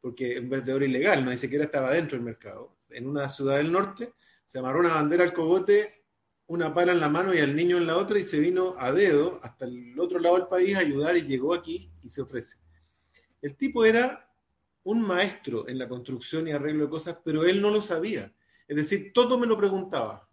porque 0.00 0.40
un 0.40 0.48
vendedor 0.48 0.82
ilegal, 0.82 1.26
no 1.26 1.30
ni 1.30 1.36
siquiera 1.36 1.64
estaba 1.64 1.92
dentro 1.92 2.16
del 2.16 2.24
mercado. 2.24 2.74
En 2.88 3.06
una 3.06 3.28
ciudad 3.28 3.58
del 3.58 3.70
norte, 3.70 4.14
se 4.46 4.58
amarró 4.58 4.80
una 4.80 4.94
bandera 4.94 5.24
al 5.24 5.34
cogote, 5.34 6.04
una 6.46 6.72
pala 6.72 6.92
en 6.92 7.00
la 7.00 7.10
mano 7.10 7.34
y 7.34 7.38
al 7.38 7.54
niño 7.54 7.76
en 7.76 7.86
la 7.86 7.98
otra, 7.98 8.18
y 8.18 8.24
se 8.24 8.40
vino 8.40 8.76
a 8.78 8.92
dedo 8.92 9.38
hasta 9.42 9.66
el 9.66 10.00
otro 10.00 10.20
lado 10.20 10.38
del 10.38 10.46
país 10.46 10.74
a 10.74 10.80
ayudar 10.80 11.18
y 11.18 11.26
llegó 11.26 11.52
aquí 11.52 11.90
y 12.02 12.08
se 12.08 12.22
ofrece. 12.22 12.56
El 13.42 13.56
tipo 13.56 13.84
era 13.84 14.26
un 14.84 15.02
maestro 15.02 15.68
en 15.68 15.76
la 15.76 15.86
construcción 15.86 16.48
y 16.48 16.52
arreglo 16.52 16.84
de 16.84 16.90
cosas, 16.90 17.18
pero 17.22 17.44
él 17.44 17.60
no 17.60 17.70
lo 17.70 17.82
sabía 17.82 18.32
es 18.68 18.76
decir, 18.76 19.12
todo 19.12 19.38
me 19.38 19.46
lo 19.46 19.56
preguntaba. 19.56 20.28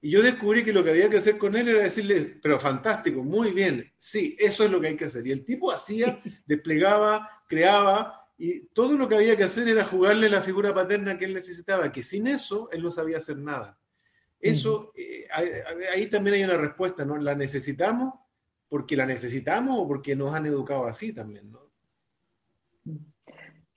Y 0.00 0.10
yo 0.10 0.22
descubrí 0.22 0.64
que 0.64 0.72
lo 0.72 0.82
que 0.82 0.90
había 0.90 1.08
que 1.08 1.18
hacer 1.18 1.38
con 1.38 1.56
él 1.56 1.68
era 1.68 1.80
decirle, 1.80 2.38
pero 2.42 2.58
fantástico, 2.58 3.22
muy 3.22 3.52
bien, 3.52 3.92
sí, 3.96 4.36
eso 4.38 4.64
es 4.64 4.70
lo 4.70 4.80
que 4.80 4.88
hay 4.88 4.96
que 4.96 5.04
hacer. 5.04 5.26
Y 5.26 5.30
el 5.30 5.44
tipo 5.44 5.70
hacía, 5.70 6.20
desplegaba, 6.46 7.44
creaba, 7.48 8.28
y 8.36 8.66
todo 8.66 8.96
lo 8.96 9.08
que 9.08 9.14
había 9.14 9.36
que 9.36 9.44
hacer 9.44 9.68
era 9.68 9.84
jugarle 9.84 10.28
la 10.28 10.42
figura 10.42 10.74
paterna 10.74 11.16
que 11.16 11.26
él 11.26 11.34
necesitaba, 11.34 11.92
que 11.92 12.02
sin 12.02 12.26
eso 12.26 12.68
él 12.72 12.82
no 12.82 12.90
sabía 12.90 13.18
hacer 13.18 13.38
nada. 13.38 13.78
Eso, 14.40 14.92
eh, 14.96 15.28
ahí 15.94 16.08
también 16.08 16.34
hay 16.34 16.44
una 16.44 16.56
respuesta, 16.56 17.04
¿no? 17.04 17.16
¿La 17.16 17.36
necesitamos 17.36 18.14
porque 18.72 18.96
la 18.96 19.04
necesitamos 19.04 19.76
o 19.78 19.86
porque 19.86 20.16
nos 20.16 20.34
han 20.34 20.46
educado 20.46 20.86
así 20.86 21.12
también, 21.12 21.52
¿no? 21.52 21.61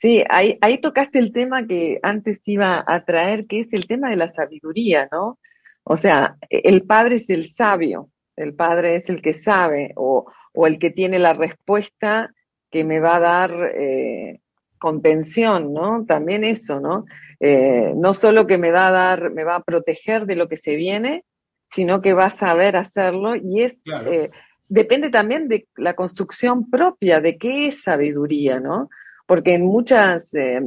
Sí, 0.06 0.24
ahí, 0.30 0.60
ahí 0.62 0.78
tocaste 0.78 1.18
el 1.18 1.34
tema 1.34 1.66
que 1.66 2.00
antes 2.04 2.48
iba 2.48 2.84
a 2.86 3.06
traer, 3.06 3.48
que 3.48 3.62
es 3.62 3.74
el 3.74 3.88
tema 3.88 4.12
de 4.12 4.16
la 4.16 4.28
sabiduría, 4.28 5.10
¿no? 5.12 5.40
O 5.84 5.96
sea, 5.96 6.38
el 6.48 6.84
padre 6.84 7.16
es 7.16 7.28
el 7.32 7.46
sabio, 7.52 8.12
el 8.36 8.54
padre 8.54 8.98
es 8.98 9.10
el 9.10 9.24
que 9.24 9.34
sabe 9.34 9.94
o, 9.96 10.28
el 10.68 10.78
que 10.78 10.92
tiene 10.92 11.18
la 11.18 11.34
respuesta 11.34 12.30
que 12.70 12.84
me 12.84 13.00
va 13.00 13.16
a 13.16 13.20
dar 13.20 13.52
eh, 13.74 14.42
contención, 14.78 15.74
¿no? 15.74 16.06
También 16.06 16.44
eso, 16.44 16.80
¿no? 16.80 17.06
Eh, 17.40 17.92
no 17.96 18.14
solo 18.14 18.46
que 18.46 18.60
me 18.60 18.72
va 18.72 18.90
a 18.90 18.92
dar, 18.92 19.32
me 19.32 19.44
va 19.44 19.56
a 19.56 19.64
proteger 19.64 20.28
de 20.28 20.36
lo 20.36 20.48
que 20.48 20.58
se 20.58 20.76
viene, 20.76 21.24
sino 21.72 22.04
que 22.04 22.14
va 22.14 22.26
a 22.26 22.30
saber 22.30 22.76
hacerlo 22.76 23.36
y 23.36 23.64
es, 23.64 23.82
eh, 24.12 24.30
depende 24.70 25.10
también 25.10 25.48
de 25.48 25.68
la 25.78 25.96
construcción 25.96 26.70
propia, 26.70 27.22
de 27.22 27.40
qué 27.40 27.70
es 27.70 27.82
sabiduría, 27.82 28.60
¿no? 28.60 28.88
Porque 29.26 29.54
en 29.54 29.66
muchas, 29.66 30.34
eh, 30.36 30.62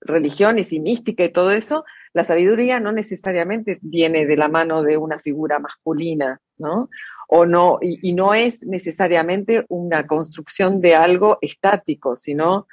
religiones 0.00 0.72
y 0.72 0.80
mística 0.80 1.24
y 1.24 1.32
todo 1.32 1.52
eso, 1.52 1.84
la 2.12 2.24
sabiduría 2.24 2.80
no 2.80 2.92
necesariamente 2.92 3.78
viene 3.80 4.26
de 4.26 4.36
la 4.36 4.48
mano 4.48 4.82
de 4.82 4.96
una 4.96 5.18
figura 5.18 5.58
masculina, 5.58 6.40
¿no? 6.58 6.90
O 7.28 7.46
no, 7.46 7.78
y, 7.80 8.12
no 8.12 8.34
es 8.34 8.66
necesariamente 8.66 9.64
una 9.68 10.06
construcción 10.06 10.80
de 10.80 10.94
algo 10.94 11.38
estático, 11.40 12.16
sino 12.16 12.66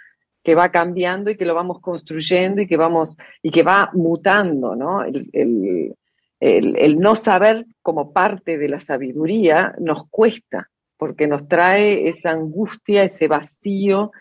que 0.43 0.55
va 0.55 0.69
cambiando 0.69 1.29
y 1.29 1.37
que 1.37 1.45
lo 1.45 1.55
vamos 1.55 1.79
construyendo 1.79 2.61
y 2.61 2.67
que 2.67 2.75
vamos, 2.75 3.15
y 3.41 3.51
que 3.51 3.63
va 3.63 3.89
mutando, 3.93 4.75
¿no? 4.75 5.03
el, 5.03 5.95
el, 6.39 6.99
no 6.99 7.15
saber 7.15 7.65
como 7.81 8.13
parte 8.13 8.57
de 8.57 8.69
la 8.69 8.79
sabiduría 8.79 9.75
nos 9.79 10.07
cuesta, 10.09 10.69
porque 10.97 11.27
nos 11.27 11.47
trae 11.47 12.07
esa 12.07 12.31
angustia, 12.31 13.03
ese 13.03 13.27
vacío. 13.27 14.11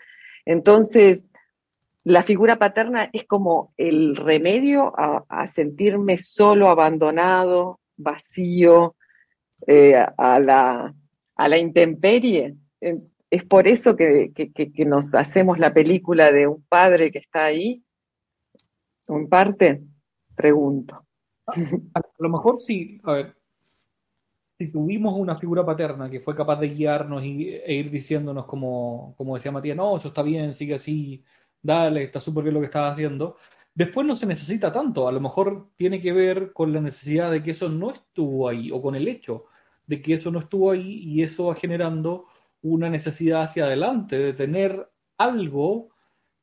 Entonces, 0.45 1.31
la 2.03 2.23
figura 2.23 2.57
paterna 2.57 3.09
es 3.13 3.25
como 3.25 3.73
el 3.77 4.15
remedio 4.15 4.93
a, 4.97 5.47
sentirme 5.47 6.17
solo, 6.17 6.69
abandonado, 6.69 7.79
vacío, 7.97 8.95
eh, 9.67 9.95
a, 9.95 10.39
la, 10.39 10.93
a, 11.35 11.49
la, 11.49 11.57
intemperie. 11.57 12.55
Es 13.29 13.47
por 13.47 13.67
eso 13.67 13.95
que, 13.95 14.31
que, 14.33 14.85
nos 14.85 15.13
hacemos 15.13 15.59
la 15.59 15.73
película 15.73 16.31
de 16.31 16.47
un 16.47 16.63
padre 16.63 17.11
que 17.11 17.19
está 17.19 17.45
ahí, 17.45 17.83
en 19.07 19.27
parte, 19.27 19.81
pregunto. 20.35 21.05
A, 21.47 22.01
lo 22.17 22.29
mejor 22.29 22.61
sí, 22.61 22.99
a 23.03 23.13
ver, 23.13 23.35
si 24.59 24.67
tuvimos 24.67 25.15
una 25.17 25.37
figura 25.37 25.65
paterna 25.65 26.09
que 26.09 26.19
fue 26.19 26.35
capaz 26.35 26.59
de 26.59 26.67
guiarnos 26.67 27.23
y, 27.23 27.49
e 27.49 27.73
ir 27.73 27.89
diciéndonos, 27.89 28.45
como, 28.45 29.15
como 29.17 29.35
decía 29.35 29.51
Matías, 29.51 29.77
no, 29.77 29.97
eso 29.97 30.09
está 30.09 30.21
bien, 30.21 30.53
sigue 30.53 30.75
así, 30.75 31.23
dale, 31.61 32.03
está 32.03 32.19
súper 32.19 32.43
bien 32.43 32.53
lo 32.55 32.59
que 32.59 32.65
estás 32.65 32.91
haciendo, 32.91 33.37
después 33.73 34.05
no 34.05 34.15
se 34.15 34.25
necesita 34.25 34.71
tanto, 34.71 35.07
a 35.07 35.11
lo 35.11 35.21
mejor 35.21 35.69
tiene 35.75 36.01
que 36.01 36.11
ver 36.11 36.53
con 36.53 36.73
la 36.73 36.81
necesidad 36.81 37.31
de 37.31 37.41
que 37.41 37.51
eso 37.51 37.69
no 37.69 37.91
estuvo 37.91 38.49
ahí 38.49 38.69
o 38.71 38.81
con 38.81 38.95
el 38.95 39.07
hecho 39.07 39.45
de 39.89 40.01
que 40.03 40.13
eso 40.13 40.29
no 40.29 40.39
estuvo 40.39 40.69
ahí 40.69 41.01
y 41.03 41.23
eso 41.23 41.45
va 41.45 41.55
generando 41.55 42.27
una 42.61 42.89
necesidad 42.91 43.43
hacia 43.43 43.65
adelante 43.65 44.19
de 44.19 44.33
tener 44.33 44.87
algo 45.17 45.89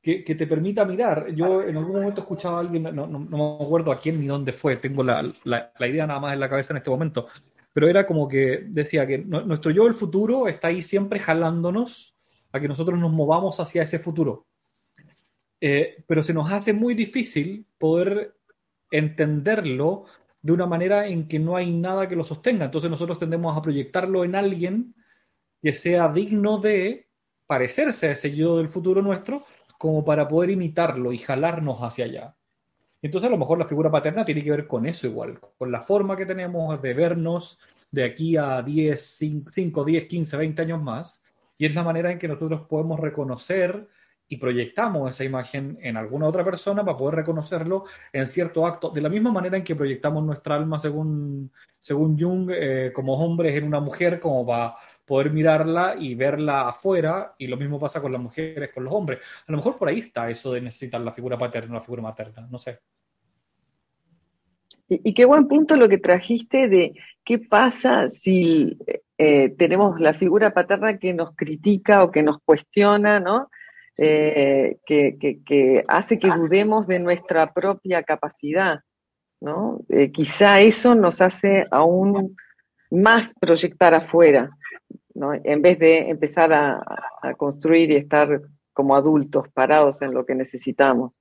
que, 0.03 0.23
te 0.23 0.47
permita 0.47 0.85
mirar. 0.85 1.33
Yo 1.35 1.63
en 1.63 1.77
algún 1.77 1.97
momento 1.97 2.21
escuchaba 2.21 2.59
a 2.59 2.61
alguien, 2.61 2.85
no, 2.85 3.07
no, 3.07 3.19
me 3.19 3.65
acuerdo 3.65 3.93
a 3.93 3.99
quién 3.99 4.21
ni 4.21 4.27
dónde 4.27 4.53
fue, 4.53 4.77
tengo 4.77 5.03
la, 5.03 5.33
la, 5.45 5.89
idea 5.89 6.07
nada 6.07 6.21
más 6.21 6.33
en 6.33 6.41
la 6.41 6.49
cabeza 6.49 6.73
en 6.73 6.79
este 6.79 6.91
momento, 6.91 7.27
pero 7.77 7.91
era 7.91 8.07
como 8.07 8.27
que 8.27 8.65
decía 8.69 9.07
que 9.07 9.19
nuestro 9.19 9.71
yo 9.71 9.85
del 9.85 9.93
futuro 9.93 10.49
está 10.49 10.69
ahí 10.69 10.81
siempre 10.81 11.19
jalándonos 11.19 12.17
a 12.51 12.59
que 12.59 12.69
nosotros 12.69 12.99
nos 12.99 13.13
movamos 13.13 13.61
hacia 13.61 13.83
ese 13.83 13.99
futuro. 13.99 14.47
Eh, 15.61 16.03
pero 16.07 16.25
se 16.25 16.33
nos 16.33 16.51
hace 16.51 16.73
muy 16.73 16.95
difícil 16.95 17.67
poder 17.77 18.35
entenderlo 18.91 20.07
de 20.41 20.53
una 20.55 20.65
manera 20.65 21.07
en 21.07 21.29
que 21.29 21.39
no 21.39 21.55
hay 21.55 21.71
nada 21.71 22.09
que 22.09 22.17
lo 22.17 22.25
sostenga. 22.25 22.65
Entonces 22.65 22.91
nosotros 22.91 23.19
tendemos 23.19 23.55
a 23.55 23.61
proyectarlo 23.61 24.25
en 24.25 24.37
alguien 24.37 24.95
que 25.61 25.75
sea 25.75 26.09
digno 26.11 26.57
de 26.57 27.11
parecerse 27.47 28.09
a 28.09 28.13
ese 28.13 28.35
yo 28.35 28.57
del 28.57 28.71
futuro 28.71 29.03
nuestro, 29.03 29.45
como 29.79 30.03
para 30.03 30.27
poder 30.27 30.49
imitarlo 30.49 31.13
y 31.13 31.19
jalarnos 31.19 31.81
hacia 31.81 32.07
allá. 32.07 32.36
Entonces 33.07 33.29
a 33.29 33.31
lo 33.31 33.39
mejor 33.39 33.57
la 33.57 33.69
figura 33.69 33.89
paterna 33.89 34.25
tiene 34.25 34.43
que 34.43 34.51
ver 34.51 34.67
con 34.67 34.85
eso 34.85 35.07
igual, 35.07 35.39
con 35.57 35.71
la 35.71 35.81
forma 35.81 36.17
que 36.17 36.27
tenemos 36.27 36.83
de 36.83 36.93
vernos 36.93 37.61
de 37.93 38.03
aquí 38.03 38.37
a 38.37 38.61
10, 38.63 39.01
5, 39.55 39.85
10, 39.85 40.07
15, 40.07 40.37
20 40.37 40.63
años 40.63 40.83
más, 40.83 41.23
y 41.57 41.67
es 41.67 41.75
la 41.75 41.85
manera 41.85 42.11
en 42.11 42.19
que 42.19 42.27
nosotros 42.27 42.63
podemos 42.69 42.99
reconocer 42.99 43.87
y 44.27 44.39
proyectamos 44.39 45.09
esa 45.09 45.23
imagen 45.23 45.79
en 45.83 45.97
alguna 45.97 46.27
otra 46.27 46.43
persona 46.43 46.85
para 46.85 46.99
poder 46.99 47.15
reconocerlo 47.15 47.85
en 48.13 48.27
cierto 48.27 48.67
acto, 48.67 48.91
de 48.91 49.01
la 49.01 49.09
misma 49.09 49.31
manera 49.31 49.57
en 49.57 49.63
que 49.63 49.77
proyectamos 49.77 50.25
nuestra 50.25 50.57
alma 50.57 50.81
según, 50.81 51.53
según 51.79 52.19
Jung 52.19 52.51
eh, 52.53 52.91
como 52.93 53.15
hombres 53.15 53.55
en 53.55 53.69
una 53.69 53.79
mujer, 53.79 54.19
como 54.19 54.45
para 54.45 54.75
poder 55.05 55.31
mirarla 55.31 55.95
y 55.97 56.17
verla 56.17 56.71
afuera, 56.71 57.37
y 57.39 57.47
lo 57.47 57.57
mismo 57.57 57.79
pasa 57.79 58.03
con 58.03 58.11
las 58.11 58.21
mujeres, 58.21 58.73
con 58.75 58.83
los 58.83 58.93
hombres. 58.93 59.21
A 59.47 59.53
lo 59.53 59.59
mejor 59.59 59.79
por 59.79 59.89
ahí 59.89 60.01
está 60.01 60.29
eso 60.29 60.53
de 60.53 60.61
necesitar 60.61 61.01
la 61.01 61.13
figura 61.13 61.39
paterna, 61.39 61.75
la 61.75 61.81
figura 61.81 62.03
materna, 62.03 62.49
no 62.51 62.59
sé. 62.59 62.81
Y, 64.89 65.15
qué 65.15 65.25
buen 65.25 65.49
punto 65.49 65.77
lo 65.77 65.89
que 65.89 65.99
trajiste 65.99 66.69
de 66.69 66.95
qué 67.25 67.41
pasa 67.41 68.09
si 68.09 68.79
eh, 69.19 69.49
tenemos 69.51 69.99
la 69.99 70.15
figura 70.15 70.55
paterna 70.55 70.99
que 70.99 71.13
nos 71.13 71.35
critica 71.35 72.05
o 72.05 72.13
que 72.13 72.23
nos 72.23 72.39
cuestiona, 72.45 73.19
¿no? 73.19 73.51
Eh, 73.99 74.79
que, 74.87 75.85
hace 75.89 76.19
que 76.19 76.29
dudemos 76.29 76.87
de 76.87 77.01
nuestra 77.01 77.53
propia 77.53 78.03
capacidad, 78.03 78.81
¿no? 79.41 79.81
Eh, 79.89 80.13
quizá 80.13 80.61
eso 80.61 80.95
nos 80.95 81.21
hace 81.21 81.67
aún 81.71 82.37
más 82.91 83.35
proyectar 83.41 83.95
afuera, 83.95 84.51
en 85.45 85.63
vez 85.63 85.79
de 85.79 86.11
empezar 86.11 86.53
a, 86.53 86.83
construir 87.39 87.91
y 87.91 87.97
estar 87.97 88.41
como 88.73 88.95
adultos 88.95 89.49
parados 89.53 90.01
en 90.03 90.15
lo 90.15 90.25
que 90.25 90.37
necesitamos. 90.37 91.17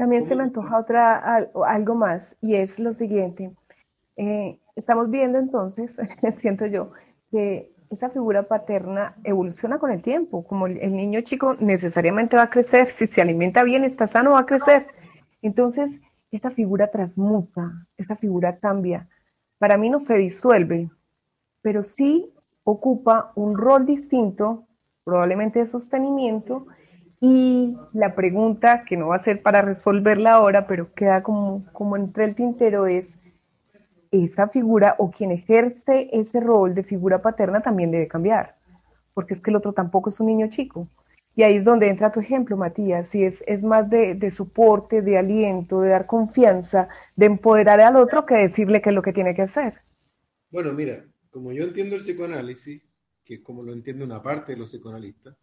También 0.00 0.24
se 0.24 0.34
me 0.34 0.44
antoja 0.44 0.78
otra, 0.78 1.46
algo 1.66 1.94
más 1.94 2.34
y 2.40 2.54
es 2.54 2.78
lo 2.78 2.94
siguiente. 2.94 3.52
Eh, 4.16 4.58
estamos 4.74 5.10
viendo 5.10 5.38
entonces, 5.38 5.94
siento 6.40 6.64
yo, 6.64 6.92
que 7.30 7.74
esa 7.90 8.08
figura 8.08 8.44
paterna 8.44 9.14
evoluciona 9.24 9.78
con 9.78 9.90
el 9.90 10.00
tiempo, 10.00 10.42
como 10.46 10.68
el, 10.68 10.96
niño 10.96 11.20
chico 11.20 11.54
necesariamente 11.60 12.34
va 12.34 12.44
a 12.44 12.48
crecer, 12.48 12.88
si 12.88 13.06
se 13.06 13.20
alimenta 13.20 13.62
bien, 13.62 13.84
está 13.84 14.06
sano, 14.06 14.30
va 14.30 14.40
a 14.40 14.46
crecer. 14.46 14.86
Entonces, 15.42 16.00
esta 16.30 16.50
figura 16.50 16.90
transmuta, 16.90 17.86
esta 17.98 18.16
figura 18.16 18.56
cambia. 18.56 19.06
Para 19.58 19.76
mí 19.76 19.90
no 19.90 20.00
se 20.00 20.14
disuelve, 20.14 20.88
pero 21.60 21.84
sí 21.84 22.24
ocupa 22.64 23.32
un 23.34 23.58
rol 23.58 23.84
distinto, 23.84 24.66
probablemente 25.04 25.58
de 25.58 25.66
sostenimiento, 25.66 26.68
y 27.20 27.76
la 27.92 28.14
pregunta, 28.14 28.84
que 28.88 28.96
no 28.96 29.08
va 29.08 29.16
a 29.16 29.22
ser 29.22 29.42
para 29.42 29.60
resolverla 29.60 30.32
ahora, 30.32 30.66
pero 30.66 30.94
queda 30.94 31.22
como, 31.22 31.66
como 31.72 31.96
entre 31.96 32.24
el 32.24 32.34
tintero, 32.34 32.86
es, 32.86 33.14
esa 34.10 34.48
figura 34.48 34.96
o 34.98 35.10
quien 35.10 35.30
ejerce 35.30 36.08
ese 36.12 36.40
rol 36.40 36.74
de 36.74 36.82
figura 36.82 37.22
paterna 37.22 37.60
también 37.60 37.90
debe 37.90 38.08
cambiar, 38.08 38.56
porque 39.14 39.34
es 39.34 39.40
que 39.40 39.50
el 39.50 39.56
otro 39.56 39.72
tampoco 39.72 40.08
es 40.08 40.18
un 40.18 40.26
niño 40.26 40.48
chico. 40.48 40.88
Y 41.36 41.42
ahí 41.42 41.56
es 41.56 41.64
donde 41.64 41.88
entra 41.88 42.10
tu 42.10 42.20
ejemplo, 42.20 42.56
Matías, 42.56 43.06
si 43.06 43.22
es, 43.22 43.44
es 43.46 43.62
más 43.62 43.88
de, 43.88 44.14
de, 44.14 44.30
soporte, 44.30 45.00
de 45.00 45.16
aliento, 45.16 45.80
de 45.80 45.90
dar 45.90 46.06
confianza, 46.06 46.88
de 47.14 47.26
empoderar 47.26 47.80
al 47.80 47.96
otro 47.96 48.26
que 48.26 48.34
decirle 48.34 48.82
qué 48.82 48.88
es 48.88 48.94
lo 48.94 49.02
que 49.02 49.12
tiene 49.12 49.34
que 49.34 49.42
hacer. 49.42 49.74
Bueno, 50.50 50.72
mira, 50.72 51.04
como 51.30 51.52
yo 51.52 51.62
entiendo 51.64 51.94
el 51.94 52.02
psicoanálisis, 52.02 52.82
que 53.24 53.42
como 53.42 53.62
lo 53.62 53.72
entiende 53.72 54.04
una 54.04 54.22
parte 54.22 54.52
de 54.52 54.58
los 54.58 54.70
psicoanalistas, 54.70 55.36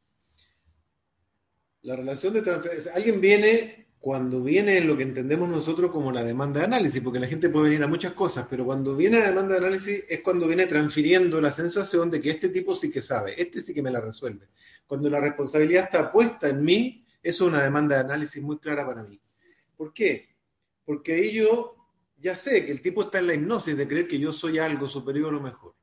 la 1.87 1.95
relación 1.95 2.33
de 2.33 2.41
transferencia, 2.41 2.91
alguien 2.93 3.21
viene 3.21 3.87
cuando 3.97 4.43
viene 4.43 4.81
lo 4.81 4.97
que 4.97 5.03
entendemos 5.03 5.47
nosotros 5.47 5.89
como 5.89 6.11
la 6.11 6.21
demanda 6.21 6.59
de 6.59 6.65
análisis, 6.65 7.01
porque 7.01 7.17
la 7.17 7.27
gente 7.27 7.47
puede 7.47 7.69
venir 7.69 7.81
a 7.81 7.87
muchas 7.87 8.11
cosas, 8.11 8.45
pero 8.49 8.65
cuando 8.65 8.93
viene 8.93 9.19
la 9.19 9.27
demanda 9.27 9.53
de 9.53 9.65
análisis 9.65 10.03
es 10.09 10.19
cuando 10.19 10.49
viene 10.49 10.65
transfiriendo 10.65 11.39
la 11.39 11.49
sensación 11.49 12.11
de 12.11 12.19
que 12.19 12.31
este 12.31 12.49
tipo 12.49 12.75
sí 12.75 12.91
que 12.91 13.01
sabe, 13.01 13.41
este 13.41 13.61
sí 13.61 13.73
que 13.73 13.81
me 13.81 13.89
la 13.89 14.01
resuelve. 14.01 14.49
Cuando 14.85 15.09
la 15.09 15.21
responsabilidad 15.21 15.85
está 15.85 16.11
puesta 16.11 16.49
en 16.49 16.61
mí, 16.61 17.05
eso 17.23 17.45
es 17.45 17.51
una 17.53 17.63
demanda 17.63 17.95
de 17.95 18.01
análisis 18.01 18.43
muy 18.43 18.57
clara 18.57 18.85
para 18.85 19.03
mí. 19.03 19.21
¿Por 19.77 19.93
qué? 19.93 20.35
Porque 20.83 21.13
ahí 21.13 21.35
yo 21.35 21.73
ya 22.17 22.35
sé 22.35 22.65
que 22.65 22.73
el 22.73 22.81
tipo 22.81 23.03
está 23.03 23.19
en 23.19 23.27
la 23.27 23.33
hipnosis 23.33 23.77
de 23.77 23.87
creer 23.87 24.09
que 24.09 24.19
yo 24.19 24.33
soy 24.33 24.59
algo 24.59 24.89
superior 24.89 25.33
o 25.33 25.39
mejor. 25.39 25.76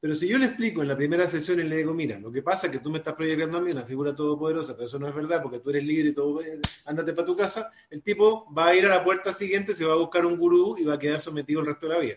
Pero 0.00 0.14
si 0.14 0.28
yo 0.28 0.38
le 0.38 0.46
explico 0.46 0.80
en 0.80 0.88
la 0.88 0.94
primera 0.94 1.26
sesión 1.26 1.58
y 1.58 1.64
le 1.64 1.78
digo, 1.78 1.92
mira, 1.92 2.20
lo 2.20 2.30
que 2.30 2.40
pasa 2.40 2.68
es 2.68 2.72
que 2.72 2.78
tú 2.78 2.90
me 2.90 2.98
estás 2.98 3.14
proyectando 3.14 3.58
a 3.58 3.60
mí 3.60 3.72
una 3.72 3.82
figura 3.82 4.14
todopoderosa, 4.14 4.74
pero 4.74 4.86
eso 4.86 4.98
no 4.98 5.08
es 5.08 5.14
verdad 5.14 5.42
porque 5.42 5.58
tú 5.58 5.70
eres 5.70 5.82
libre 5.82 6.10
y 6.10 6.12
todo, 6.12 6.40
ándate 6.84 7.12
para 7.14 7.26
tu 7.26 7.36
casa, 7.36 7.72
el 7.90 8.00
tipo 8.02 8.52
va 8.54 8.68
a 8.68 8.76
ir 8.76 8.86
a 8.86 8.90
la 8.90 9.02
puerta 9.02 9.32
siguiente, 9.32 9.74
se 9.74 9.84
va 9.84 9.94
a 9.94 9.96
buscar 9.96 10.24
un 10.24 10.38
gurú 10.38 10.76
y 10.78 10.84
va 10.84 10.94
a 10.94 10.98
quedar 10.98 11.18
sometido 11.18 11.60
el 11.60 11.66
resto 11.66 11.88
de 11.88 11.94
la 11.94 11.98
vida. 11.98 12.14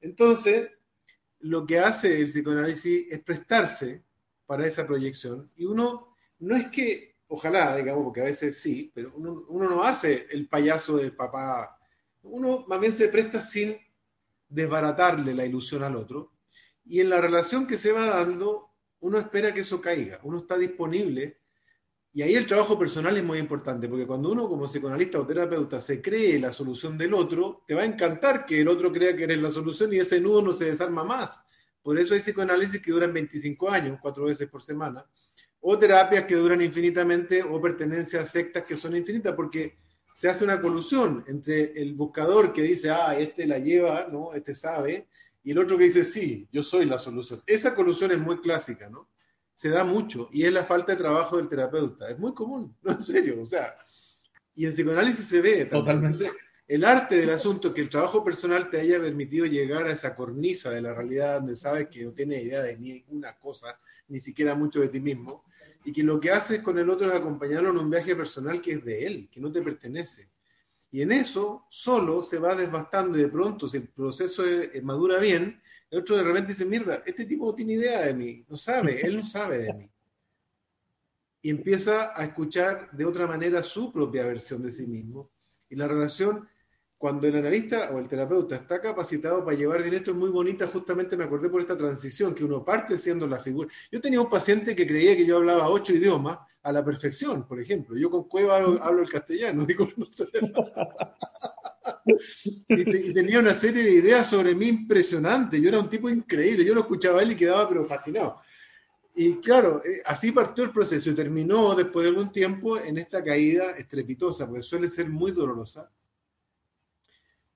Entonces, 0.00 0.70
lo 1.38 1.64
que 1.64 1.78
hace 1.78 2.20
el 2.20 2.26
psicoanálisis 2.26 3.12
es 3.12 3.20
prestarse 3.20 4.02
para 4.44 4.66
esa 4.66 4.84
proyección 4.84 5.48
y 5.54 5.66
uno 5.66 6.16
no 6.40 6.56
es 6.56 6.68
que, 6.68 7.14
ojalá, 7.28 7.76
digamos, 7.76 8.02
porque 8.02 8.22
a 8.22 8.24
veces 8.24 8.58
sí, 8.58 8.90
pero 8.92 9.12
uno, 9.14 9.44
uno 9.48 9.70
no 9.70 9.84
hace 9.84 10.26
el 10.32 10.48
payaso 10.48 10.96
del 10.96 11.14
papá, 11.14 11.78
uno 12.24 12.64
más 12.66 12.80
bien 12.80 12.92
se 12.92 13.06
presta 13.06 13.40
sin 13.40 13.76
desbaratarle 14.48 15.32
la 15.32 15.46
ilusión 15.46 15.84
al 15.84 15.94
otro 15.94 16.32
y 16.90 17.00
en 17.00 17.08
la 17.08 17.20
relación 17.20 17.68
que 17.68 17.78
se 17.78 17.92
va 17.92 18.04
dando, 18.04 18.68
uno 18.98 19.16
espera 19.16 19.54
que 19.54 19.60
eso 19.60 19.80
caiga, 19.80 20.18
uno 20.24 20.38
está 20.38 20.58
disponible. 20.58 21.38
Y 22.12 22.22
ahí 22.22 22.34
el 22.34 22.48
trabajo 22.48 22.76
personal 22.76 23.16
es 23.16 23.22
muy 23.22 23.38
importante, 23.38 23.88
porque 23.88 24.08
cuando 24.08 24.32
uno 24.32 24.48
como 24.48 24.66
psicoanalista 24.66 25.20
o 25.20 25.24
terapeuta 25.24 25.80
se 25.80 26.02
cree 26.02 26.40
la 26.40 26.52
solución 26.52 26.98
del 26.98 27.14
otro, 27.14 27.62
te 27.64 27.74
va 27.74 27.82
a 27.82 27.84
encantar 27.84 28.44
que 28.44 28.60
el 28.60 28.66
otro 28.66 28.92
crea 28.92 29.14
que 29.14 29.22
eres 29.22 29.38
la 29.38 29.52
solución 29.52 29.92
y 29.94 29.98
ese 29.98 30.20
nudo 30.20 30.42
no 30.42 30.52
se 30.52 30.64
desarma 30.64 31.04
más. 31.04 31.40
Por 31.80 31.96
eso 31.96 32.12
hay 32.12 32.18
psicoanálisis 32.18 32.82
que 32.82 32.90
duran 32.90 33.12
25 33.12 33.70
años, 33.70 33.98
cuatro 34.02 34.24
veces 34.24 34.48
por 34.48 34.60
semana, 34.60 35.06
o 35.60 35.78
terapias 35.78 36.24
que 36.24 36.34
duran 36.34 36.60
infinitamente, 36.60 37.44
o 37.44 37.60
pertenencia 37.60 38.22
a 38.22 38.26
sectas 38.26 38.64
que 38.64 38.74
son 38.74 38.96
infinitas, 38.96 39.32
porque 39.36 39.76
se 40.12 40.28
hace 40.28 40.42
una 40.42 40.60
colusión 40.60 41.22
entre 41.28 41.80
el 41.80 41.94
buscador 41.94 42.52
que 42.52 42.62
dice, 42.62 42.90
ah, 42.90 43.16
este 43.16 43.46
la 43.46 43.60
lleva, 43.60 44.08
¿no? 44.10 44.34
Este 44.34 44.54
sabe, 44.54 45.06
y 45.42 45.52
el 45.52 45.58
otro 45.58 45.78
que 45.78 45.84
dice, 45.84 46.04
sí, 46.04 46.48
yo 46.52 46.62
soy 46.62 46.86
la 46.86 46.98
solución. 46.98 47.42
Esa 47.46 47.74
colusión 47.74 48.10
es 48.10 48.18
muy 48.18 48.40
clásica, 48.40 48.88
¿no? 48.88 49.08
Se 49.54 49.68
da 49.68 49.84
mucho, 49.84 50.28
y 50.32 50.44
es 50.44 50.52
la 50.52 50.64
falta 50.64 50.92
de 50.92 50.98
trabajo 50.98 51.36
del 51.36 51.48
terapeuta. 51.48 52.10
Es 52.10 52.18
muy 52.18 52.32
común, 52.34 52.76
no 52.82 52.92
en 52.92 53.00
serio, 53.00 53.40
o 53.40 53.46
sea, 53.46 53.76
y 54.54 54.66
en 54.66 54.72
psicoanálisis 54.72 55.26
se 55.26 55.40
ve. 55.40 55.66
Totalmente 55.66 56.30
el 56.70 56.84
arte 56.84 57.16
del 57.16 57.30
asunto, 57.30 57.74
que 57.74 57.80
el 57.80 57.88
trabajo 57.88 58.22
personal 58.22 58.70
te 58.70 58.78
haya 58.78 59.00
permitido 59.00 59.44
llegar 59.44 59.88
a 59.88 59.92
esa 59.92 60.14
cornisa 60.14 60.70
de 60.70 60.80
la 60.80 60.94
realidad 60.94 61.40
donde 61.40 61.56
sabes 61.56 61.88
que 61.88 62.04
no 62.04 62.12
tienes 62.12 62.44
idea 62.44 62.62
de 62.62 62.78
ni 62.78 63.04
una 63.08 63.36
cosa, 63.36 63.76
ni 64.06 64.20
siquiera 64.20 64.54
mucho 64.54 64.78
de 64.78 64.88
ti 64.88 65.00
mismo, 65.00 65.42
y 65.84 65.92
que 65.92 66.04
lo 66.04 66.20
que 66.20 66.30
haces 66.30 66.60
con 66.60 66.78
el 66.78 66.88
otro 66.88 67.10
es 67.10 67.18
acompañarlo 67.18 67.70
en 67.70 67.78
un 67.78 67.90
viaje 67.90 68.14
personal 68.14 68.62
que 68.62 68.74
es 68.74 68.84
de 68.84 69.04
él, 69.04 69.28
que 69.32 69.40
no 69.40 69.50
te 69.50 69.62
pertenece. 69.62 70.28
Y 70.92 71.02
en 71.02 71.12
eso 71.12 71.66
solo 71.68 72.22
se 72.22 72.38
va 72.38 72.54
desbastando 72.54 73.16
y 73.16 73.22
de 73.22 73.28
pronto, 73.28 73.68
si 73.68 73.76
el 73.76 73.88
proceso 73.88 74.42
madura 74.82 75.18
bien, 75.18 75.60
el 75.90 76.00
otro 76.00 76.16
de 76.16 76.22
repente 76.22 76.48
dice, 76.48 76.64
mierda, 76.64 77.02
este 77.06 77.26
tipo 77.26 77.46
no 77.46 77.54
tiene 77.54 77.74
idea 77.74 78.02
de 78.02 78.14
mí, 78.14 78.44
no 78.48 78.56
sabe, 78.56 79.00
él 79.04 79.16
no 79.16 79.24
sabe 79.24 79.58
de 79.58 79.72
mí. 79.72 79.90
Y 81.42 81.50
empieza 81.50 82.12
a 82.14 82.24
escuchar 82.24 82.90
de 82.92 83.04
otra 83.04 83.26
manera 83.26 83.62
su 83.62 83.92
propia 83.92 84.26
versión 84.26 84.62
de 84.62 84.70
sí 84.70 84.86
mismo. 84.86 85.30
Y 85.68 85.76
la 85.76 85.88
relación 85.88 86.48
cuando 87.00 87.26
el 87.26 87.34
analista 87.34 87.88
o 87.94 87.98
el 87.98 88.08
terapeuta 88.08 88.56
está 88.56 88.78
capacitado 88.78 89.42
para 89.42 89.56
llevar 89.56 89.80
bien 89.80 89.94
esto 89.94 90.10
es 90.10 90.18
muy 90.18 90.28
bonita, 90.28 90.66
justamente 90.66 91.16
me 91.16 91.24
acordé 91.24 91.48
por 91.48 91.62
esta 91.62 91.74
transición, 91.74 92.34
que 92.34 92.44
uno 92.44 92.62
parte 92.62 92.98
siendo 92.98 93.26
la 93.26 93.38
figura. 93.38 93.70
Yo 93.90 94.02
tenía 94.02 94.20
un 94.20 94.28
paciente 94.28 94.76
que 94.76 94.86
creía 94.86 95.16
que 95.16 95.24
yo 95.24 95.38
hablaba 95.38 95.70
ocho 95.70 95.94
idiomas 95.94 96.40
a 96.62 96.70
la 96.70 96.84
perfección, 96.84 97.48
por 97.48 97.58
ejemplo. 97.58 97.96
Yo 97.96 98.10
con 98.10 98.24
Cueva 98.24 98.58
hablo, 98.58 99.00
el 99.00 99.08
castellano, 99.08 99.64
digo, 99.66 99.88
no 99.96 100.04
sé. 100.04 100.28
y, 102.68 103.14
tenía 103.14 103.40
una 103.40 103.54
serie 103.54 103.82
de 103.82 103.92
ideas 103.92 104.28
sobre 104.28 104.54
mí 104.54 104.68
impresionantes. 104.68 105.58
Yo 105.58 105.70
era 105.70 105.78
un 105.78 105.88
tipo 105.88 106.10
increíble, 106.10 106.66
yo 106.66 106.74
lo 106.74 106.80
escuchaba 106.80 107.20
a 107.20 107.22
él 107.22 107.32
y 107.32 107.36
quedaba 107.36 107.66
pero 107.66 107.82
fascinado. 107.82 108.40
Y 109.14 109.36
claro, 109.36 109.82
eh, 109.82 110.02
así 110.04 110.32
partió 110.32 110.64
el 110.64 110.70
proceso 110.70 111.08
y 111.08 111.14
terminó 111.14 111.74
después 111.74 112.04
de 112.04 112.10
algún 112.10 112.30
tiempo 112.30 112.78
en 112.78 112.98
esta 112.98 113.24
caída 113.24 113.70
estrepitosa, 113.70 114.46
porque 114.46 114.60
suele 114.60 114.90
ser 114.90 115.08
muy 115.08 115.32
dolorosa 115.32 115.90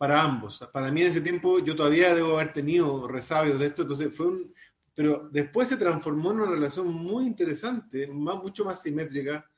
para 0.04 0.22
ambos. 0.22 0.62
Para 0.70 0.92
mí 0.92 1.00
en 1.00 1.08
ese 1.08 1.22
tiempo 1.22 1.60
yo 1.60 1.74
todavía 1.74 2.14
debo 2.14 2.34
haber 2.34 2.52
tenido 2.52 3.08
resabios 3.08 3.58
de 3.58 3.68
esto, 3.68 3.82
entonces 3.82 4.14
fue 4.14 4.26
un... 4.26 4.54
Pero 4.94 5.30
después 5.32 5.66
se 5.66 5.78
transformó 5.78 6.30
en 6.30 6.40
una 6.40 6.50
relación 6.50 6.92
muy 6.92 7.26
interesante, 7.26 8.06
más, 8.08 8.36
mucho 8.36 8.66
más 8.66 8.82
simétrica, 8.82 9.48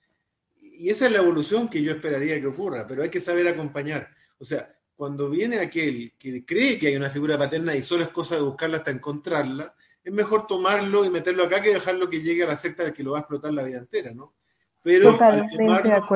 y 0.61 0.89
esa 0.89 1.07
es 1.07 1.13
la 1.13 1.19
evolución 1.19 1.69
que 1.69 1.83
yo 1.83 1.91
esperaría 1.91 2.41
que 2.41 2.47
ocurra, 2.47 2.87
pero 2.87 3.03
hay 3.03 3.09
que 3.09 3.19
saber 3.19 3.49
acompañar. 3.49 4.09
O 4.39 4.45
sea, 4.45 4.73
cuando 4.95 5.29
viene 5.29 5.59
aquel 5.59 6.15
que 6.17 6.45
cree 6.47 6.79
que 6.79 6.87
hay 6.87 6.97
una 6.97 7.11
figura 7.11 7.37
paterna 7.37 7.75
y 7.75 7.83
solo 7.83 8.05
es 8.05 8.11
cosa 8.11 8.37
de 8.37 8.43
buscarla 8.43 8.77
hasta 8.77 8.93
encontrarla, 8.93 9.75
es 10.05 10.13
mejor 10.13 10.47
tomarlo 10.47 11.05
y 11.05 11.11
meterlo 11.11 11.43
acá 11.43 11.61
que 11.61 11.75
dejarlo 11.75 12.09
que 12.09 12.23
llegue 12.23 12.45
a 12.45 12.47
la 12.47 12.57
secta 12.57 12.85
de 12.85 12.93
que 12.93 13.03
lo 13.03 13.11
va 13.11 13.19
a 13.19 13.21
explotar 13.23 13.53
la 13.53 13.65
vida 13.65 13.79
entera, 13.79 14.15
¿no? 14.15 14.35
Pero 14.81 15.21
al 15.21 15.49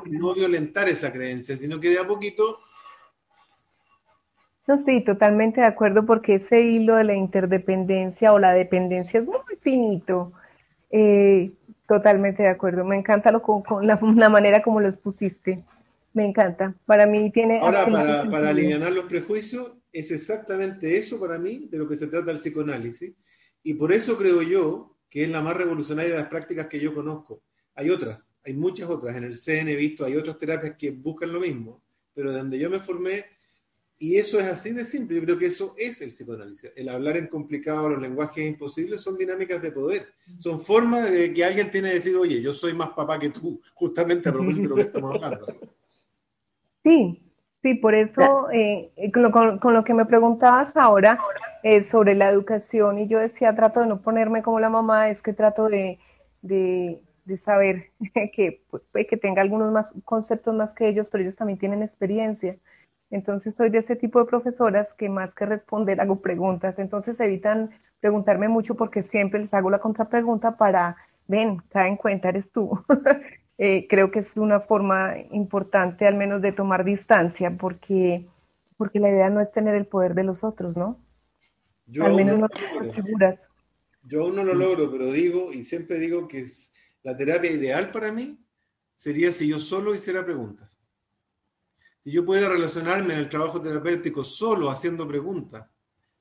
no 0.07 0.35
violentar 0.35 0.89
esa 0.89 1.13
creencia, 1.13 1.57
sino 1.57 1.81
que 1.81 1.91
de 1.91 1.99
a 1.99 2.07
poquito 2.07 2.61
sí, 4.77 5.03
totalmente 5.05 5.61
de 5.61 5.67
acuerdo 5.67 6.07
porque 6.07 6.35
ese 6.35 6.61
hilo 6.63 6.97
de 6.97 7.05
la 7.05 7.15
interdependencia 7.15 8.33
o 8.33 8.39
la 8.39 8.53
dependencia 8.53 9.21
es 9.21 9.27
muy 9.27 9.57
finito. 9.61 10.33
Eh, 10.91 11.53
totalmente 11.87 12.43
de 12.43 12.49
acuerdo. 12.49 12.85
Me 12.85 12.97
encanta 12.97 13.33
lo, 13.33 13.43
con, 13.43 13.63
la, 13.87 14.29
manera 14.29 14.63
como 14.63 14.81
lo 14.81 14.89
expusiste. 14.89 15.65
Me 16.13 16.25
encanta. 16.25 16.75
Para 16.87 17.07
mí 17.07 17.31
tiene... 17.31 17.61
Ahora, 17.61 17.87
para, 17.87 18.29
para 18.29 18.51
aliviar 18.51 18.93
los 18.93 19.05
prejuicios, 19.05 19.73
es 19.93 20.11
exactamente 20.11 20.97
eso 20.97 21.19
para 21.19 21.39
mí 21.39 21.69
de 21.71 21.79
lo 21.79 21.89
que 21.89 21.97
se 21.97 22.07
trata 22.07 22.31
el 22.31 22.37
psicoanálisis. 22.37 23.13
Y 23.63 23.75
por 23.75 23.93
eso 23.93 24.17
creo 24.17 24.43
yo 24.43 24.97
que 25.09 25.25
es 25.25 25.31
la 25.31 25.43
más 25.43 25.57
revolucionaria 25.57 26.13
de 26.13 26.21
las 26.21 26.29
prácticas 26.29 26.67
que 26.67 26.81
yo 26.81 26.95
conozco. 26.95 27.43
Hay 27.75 27.91
otras, 27.91 28.31
hay 28.45 28.55
muchas 28.55 28.89
otras. 28.89 29.17
En 29.17 29.25
el 29.25 29.37
CN 29.37 29.73
he 29.73 29.77
visto, 29.77 30.05
hay 30.05 30.17
otras 30.17 30.39
terapias 30.39 30.77
que 30.77 30.91
buscan 30.91 31.33
lo 31.33 31.41
mismo, 31.41 31.83
pero 32.15 32.31
de 32.31 32.39
donde 32.39 32.59
yo 32.59 32.71
me 32.71 32.79
formé 32.79 33.25
y 34.03 34.17
eso 34.17 34.41
es 34.41 34.47
así 34.47 34.73
de 34.73 34.87
simple. 34.87 35.17
Yo 35.17 35.25
creo 35.25 35.39
que 35.39 35.47
eso 35.47 35.75
es 35.77 36.01
el 36.01 36.09
psicoanálisis. 36.09 36.73
El 36.75 36.89
hablar 36.89 37.19
en 37.19 37.27
complicado, 37.27 37.91
los 37.91 38.01
lenguajes 38.01 38.49
imposibles, 38.49 39.03
son 39.03 39.19
dinámicas 39.19 39.61
de 39.61 39.71
poder. 39.71 40.07
Son 40.39 40.59
formas 40.59 41.13
de 41.13 41.35
que 41.35 41.45
alguien 41.45 41.71
tiene 41.71 41.89
que 41.89 41.97
decir, 41.97 42.17
oye, 42.17 42.41
yo 42.41 42.55
soy 42.55 42.73
más 42.73 42.89
papá 42.89 43.19
que 43.19 43.29
tú, 43.29 43.61
justamente 43.75 44.31
a 44.31 44.33
propósito 44.33 44.63
de 44.63 44.69
lo 44.69 44.75
que 44.77 44.81
estamos 44.81 45.15
hablando. 45.17 45.47
Sí, 46.83 47.23
sí, 47.61 47.75
por 47.75 47.95
eso, 47.95 48.51
eh, 48.51 48.91
con, 49.13 49.75
lo, 49.75 49.85
que 49.85 49.93
me 49.93 50.07
preguntabas 50.07 50.79
ahora 50.79 51.19
eh, 51.63 51.83
sobre 51.83 52.15
la 52.15 52.31
educación, 52.31 53.01
y 53.01 53.07
yo 53.07 53.19
decía, 53.19 53.55
trato 53.55 53.81
de 53.81 53.87
no 53.87 54.01
ponerme 54.01 54.43
como 54.43 54.61
la 54.61 54.71
mamá, 54.71 55.11
es 55.11 55.21
que 55.21 55.35
trato 55.35 55.69
de, 55.69 55.99
de, 56.41 57.03
de 57.27 57.37
saber 57.37 57.91
que 58.35 58.63
puede 58.71 59.07
que 59.07 59.19
tenga 59.19 59.43
algunos 59.43 59.71
más 59.73 59.93
conceptos 60.07 60.55
más 60.55 60.73
que 60.73 60.89
ellos, 60.89 61.09
pero 61.13 61.23
ellos 61.23 61.37
también 61.37 61.59
tienen 61.59 61.83
experiencia. 61.83 62.57
Entonces 63.11 63.55
soy 63.57 63.71
de 63.71 63.79
ese 63.79 63.97
tipo 63.97 64.21
de 64.21 64.27
profesoras 64.27 64.95
que 64.95 65.09
más 65.09 65.35
que 65.35 65.47
responder 65.47 66.01
hago 66.01 66.21
preguntas. 66.21 66.79
Entonces 66.79 67.19
evitan 67.21 67.71
preguntarme 68.01 68.49
mucho 68.49 68.77
porque 68.77 69.03
siempre 69.03 69.41
les 69.41 69.53
hago 69.53 69.71
la 69.71 69.81
contrapregunta 69.81 70.57
para, 70.57 70.97
ven, 71.27 71.59
cae 71.69 71.89
en 71.89 71.97
cuenta, 71.97 72.29
eres 72.29 72.53
tú. 72.53 72.83
Eh, 73.63 73.87
creo 73.91 74.11
que 74.11 74.21
es 74.21 74.39
una 74.39 74.61
forma 74.61 75.17
importante 75.33 76.07
al 76.07 76.15
menos 76.15 76.41
de 76.41 76.51
tomar 76.51 76.83
distancia 76.83 77.59
porque, 77.59 78.27
porque 78.79 79.01
la 79.01 79.11
idea 79.11 79.29
no 79.29 79.43
es 79.43 79.53
tener 79.53 79.75
el 79.75 79.85
poder 79.85 80.15
de 80.15 80.25
los 80.25 80.45
otros, 80.45 80.79
¿no? 80.79 80.99
Yo 81.85 82.07
al 82.07 82.15
menos 82.15 82.39
no 82.39 82.47
lo 82.49 82.91
figuras. 82.91 83.51
Yo 84.03 84.23
aún 84.23 84.37
no 84.37 84.45
lo 84.45 84.55
logro, 84.55 84.91
pero 84.91 85.13
digo 85.13 85.53
y 85.53 85.65
siempre 85.65 85.99
digo 85.99 86.27
que 86.27 86.41
es 86.41 86.73
la 87.03 87.15
terapia 87.19 87.51
ideal 87.51 87.91
para 87.91 88.11
mí 88.11 88.43
sería 88.97 89.31
si 89.31 89.49
yo 89.49 89.59
solo 89.59 89.95
hiciera 89.95 90.25
preguntas. 90.25 90.80
Si 92.11 92.17
yo 92.17 92.25
pudiera 92.25 92.49
relacionarme 92.49 93.15
en 93.15 93.21
el 93.21 93.29
trabajo 93.29 93.63
terapéutico 93.63 94.25
solo 94.25 94.69
haciendo 94.69 95.07
preguntas, 95.07 95.65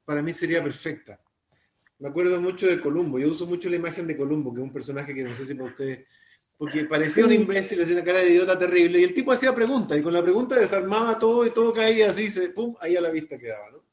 para 0.06 0.22
mí 0.22 0.34
sería 0.34 0.62
perfecta. 0.62 1.20
Me 1.98 2.10
acuerdo 2.10 2.40
mucho 2.40 2.68
de 2.68 2.80
Columbo. 2.80 3.18
Yo 3.18 3.28
uso 3.28 3.48
mucho 3.48 3.72
la 3.72 3.78
imagen 3.78 4.06
de 4.06 4.16
Columbo, 4.16 4.54
que 4.54 4.60
es 4.60 4.66
un 4.66 4.72
personaje 4.72 5.16
que 5.16 5.24
no 5.24 5.36
sé 5.36 5.48
si 5.48 5.56
para 5.56 5.72
ustedes. 5.72 6.06
Porque 6.56 6.86
parecía 6.86 7.26
un 7.26 7.32
imbécil, 7.32 7.82
hacía 7.82 7.96
una 7.96 8.06
cara 8.06 8.20
de 8.20 8.30
idiota 8.30 8.56
terrible. 8.56 9.00
Y 9.00 9.04
el 9.04 9.16
tipo 9.16 9.32
hacía 9.32 9.56
preguntas, 9.56 9.98
y 9.98 10.04
con 10.04 10.14
la 10.14 10.22
pregunta 10.22 10.54
desarmaba 10.54 11.18
todo 11.18 11.44
y 11.44 11.50
todo 11.50 11.74
caía 11.74 12.12
así, 12.12 12.30
se, 12.30 12.50
pum, 12.50 12.76
ahí 12.82 12.96
a 12.96 13.02
la 13.02 13.10
vista 13.10 13.40
quedaba. 13.40 13.72
¿no? 13.72 13.84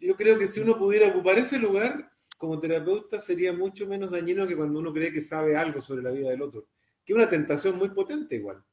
Yo 0.00 0.16
creo 0.16 0.38
que 0.38 0.46
si 0.46 0.60
uno 0.60 0.78
pudiera 0.78 1.08
ocupar 1.08 1.36
ese 1.36 1.58
lugar 1.58 2.10
como 2.38 2.58
terapeuta, 2.58 3.20
sería 3.20 3.52
mucho 3.52 3.86
menos 3.86 4.10
dañino 4.10 4.46
que 4.46 4.56
cuando 4.56 4.80
uno 4.80 4.94
cree 4.94 5.12
que 5.12 5.20
sabe 5.20 5.58
algo 5.58 5.82
sobre 5.82 6.02
la 6.02 6.10
vida 6.10 6.30
del 6.30 6.40
otro. 6.40 6.68
Que 7.04 7.12
es 7.12 7.16
una 7.18 7.28
tentación 7.28 7.76
muy 7.76 7.90
potente, 7.90 8.36
igual. 8.36 8.64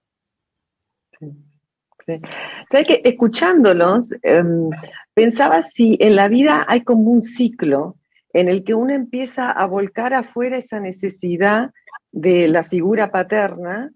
Sí. 1.20 1.28
¿Sabes 2.06 2.88
que 2.88 3.02
escuchándolos, 3.04 4.13
em, 4.22 4.70
pensaba 5.13 5.62
si 5.62 5.98
en 6.00 6.15
la 6.15 6.28
vida 6.28 6.65
hay 6.68 6.82
como 6.82 7.12
un 7.12 7.22
ciclo 7.22 7.96
en 8.34 8.48
el 8.50 8.63
que 8.63 8.76
uno 8.76 8.94
empieza 8.94 9.50
a 9.50 9.65
volcar 9.65 10.13
afuera 10.13 10.58
esa 10.58 10.80
necesidad 10.80 11.72
de 12.12 12.48
la 12.48 12.63
figura 12.63 13.12
paterna 13.12 13.91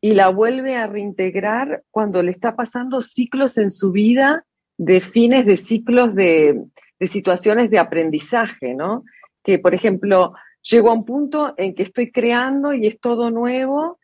y 0.00 0.14
la 0.14 0.30
vuelve 0.30 0.76
a 0.76 0.86
reintegrar 0.86 1.82
cuando 1.90 2.22
le 2.22 2.30
está 2.30 2.56
pasando 2.56 3.02
ciclos 3.02 3.58
en 3.58 3.70
su 3.70 3.92
vida 3.92 4.44
de 4.78 5.00
fines 5.00 5.46
de 5.46 5.56
ciclos 5.56 6.14
de, 6.14 6.64
situaciones 7.00 7.68
de 7.70 7.80
aprendizaje, 7.80 8.74
¿no? 8.74 9.04
Que, 9.42 9.58
por 9.58 9.74
ejemplo, 9.74 10.34
llego 10.62 10.90
a 10.90 10.94
un 10.94 11.04
punto 11.04 11.52
en 11.56 11.74
que 11.74 11.82
estoy 11.82 12.12
creando 12.12 12.72
y 12.72 12.86
es 12.86 13.00
todo 13.00 13.30
nuevo 13.30 13.98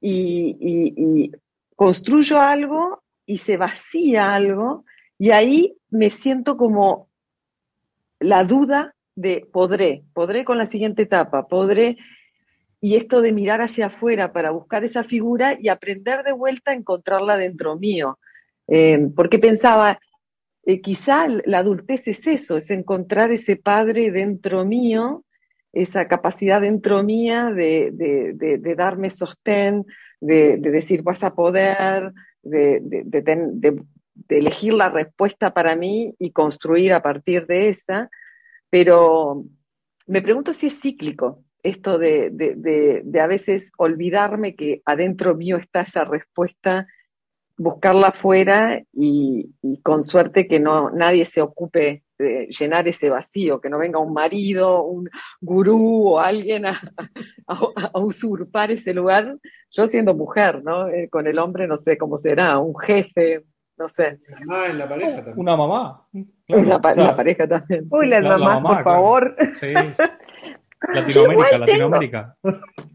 y 0.00 1.30
construyo 1.80 2.38
algo 2.38 3.02
y 3.24 3.38
se 3.38 3.56
vacía 3.56 4.34
algo 4.34 4.84
y 5.16 5.30
ahí 5.30 5.78
me 5.88 6.10
siento 6.10 6.58
como 6.58 7.08
la 8.18 8.44
duda 8.44 8.94
de 9.14 9.48
podré, 9.50 10.04
podré 10.12 10.44
con 10.44 10.58
la 10.58 10.66
siguiente 10.66 11.04
etapa, 11.04 11.48
podré, 11.48 11.96
y 12.82 12.96
esto 12.96 13.22
de 13.22 13.32
mirar 13.32 13.62
hacia 13.62 13.86
afuera 13.86 14.30
para 14.30 14.50
buscar 14.50 14.84
esa 14.84 15.04
figura 15.04 15.56
y 15.58 15.68
aprender 15.68 16.22
de 16.22 16.32
vuelta 16.32 16.72
a 16.72 16.74
encontrarla 16.74 17.38
dentro 17.38 17.78
mío. 17.78 18.18
Eh, 18.68 19.08
porque 19.16 19.38
pensaba, 19.38 19.98
eh, 20.66 20.82
quizá 20.82 21.28
la 21.28 21.60
adultez 21.60 22.08
es 22.08 22.26
eso, 22.26 22.58
es 22.58 22.70
encontrar 22.70 23.32
ese 23.32 23.56
padre 23.56 24.10
dentro 24.10 24.66
mío, 24.66 25.24
esa 25.72 26.06
capacidad 26.08 26.60
dentro 26.60 27.02
mía 27.02 27.50
de, 27.56 27.90
de 27.94 28.74
darme 28.74 29.08
sostén, 29.08 29.86
de, 30.20 30.56
decir 30.58 31.02
vas 31.02 31.24
a 31.24 31.34
poder, 31.34 32.12
de, 32.42 32.82
elegir 34.28 34.74
la 34.74 34.90
respuesta 34.90 35.52
para 35.52 35.76
mí 35.76 36.14
y 36.18 36.32
construir 36.32 36.92
a 36.92 37.02
partir 37.02 37.46
de 37.46 37.68
esa, 37.68 38.10
pero 38.68 39.44
me 40.06 40.22
pregunto 40.22 40.52
si 40.52 40.66
es 40.66 40.80
cíclico, 40.80 41.44
esto 41.62 41.98
de, 41.98 42.30
de, 42.30 43.20
a 43.20 43.26
veces 43.26 43.72
olvidarme 43.76 44.54
que 44.54 44.82
adentro 44.84 45.34
mío 45.34 45.56
está 45.56 45.82
esa 45.82 46.04
respuesta, 46.04 46.86
buscarla 47.56 48.08
afuera 48.08 48.82
y, 48.92 49.50
con 49.82 50.02
suerte 50.02 50.46
que 50.46 50.60
no 50.60 50.90
nadie 50.90 51.24
se 51.26 51.42
ocupe 51.42 52.02
llenar 52.48 52.88
ese 52.88 53.10
vacío, 53.10 53.60
que 53.60 53.68
no 53.68 53.78
venga 53.78 53.98
un 53.98 54.12
marido, 54.12 54.84
un 54.84 55.08
gurú 55.40 56.08
o 56.08 56.20
alguien 56.20 56.66
a, 56.66 56.80
usurpar 57.94 58.70
ese 58.70 58.94
lugar. 58.94 59.36
Yo 59.70 59.86
siendo 59.86 60.14
mujer, 60.14 60.62
¿no? 60.62 60.88
Eh, 60.88 61.08
con 61.08 61.26
el 61.26 61.38
hombre 61.38 61.66
no 61.66 61.76
sé 61.76 61.96
cómo 61.96 62.18
será, 62.18 62.58
un 62.58 62.78
jefe, 62.78 63.44
no 63.76 63.88
sé. 63.88 64.20
en 64.68 64.78
la 64.78 64.88
pareja 64.88 65.16
también. 65.16 65.38
Una 65.38 65.56
mamá. 65.56 66.06
la, 66.48 66.80
pareja 67.16 67.48
también. 67.48 67.86
Uy, 67.90 68.08
las 68.08 68.22
mamás, 68.22 68.62
por 68.62 68.84
favor. 68.84 69.36
Sí. 69.58 69.72
Latinoamérica, 70.88 71.58
Latinoamérica. 71.58 72.36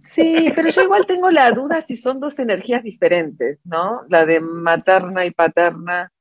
sí, 0.05 0.51
pero 0.55 0.69
yo 0.69 0.81
igual 0.81 1.05
tengo 1.05 1.29
la 1.29 1.51
duda 1.51 1.81
si 1.81 1.95
son 1.95 2.19
dos 2.19 2.39
energías 2.39 2.83
diferentes, 2.83 3.61
¿no? 3.65 4.01
La 4.09 4.25
de 4.25 4.39
materna 4.41 5.25
y 5.25 5.31
paterna. 5.31 6.11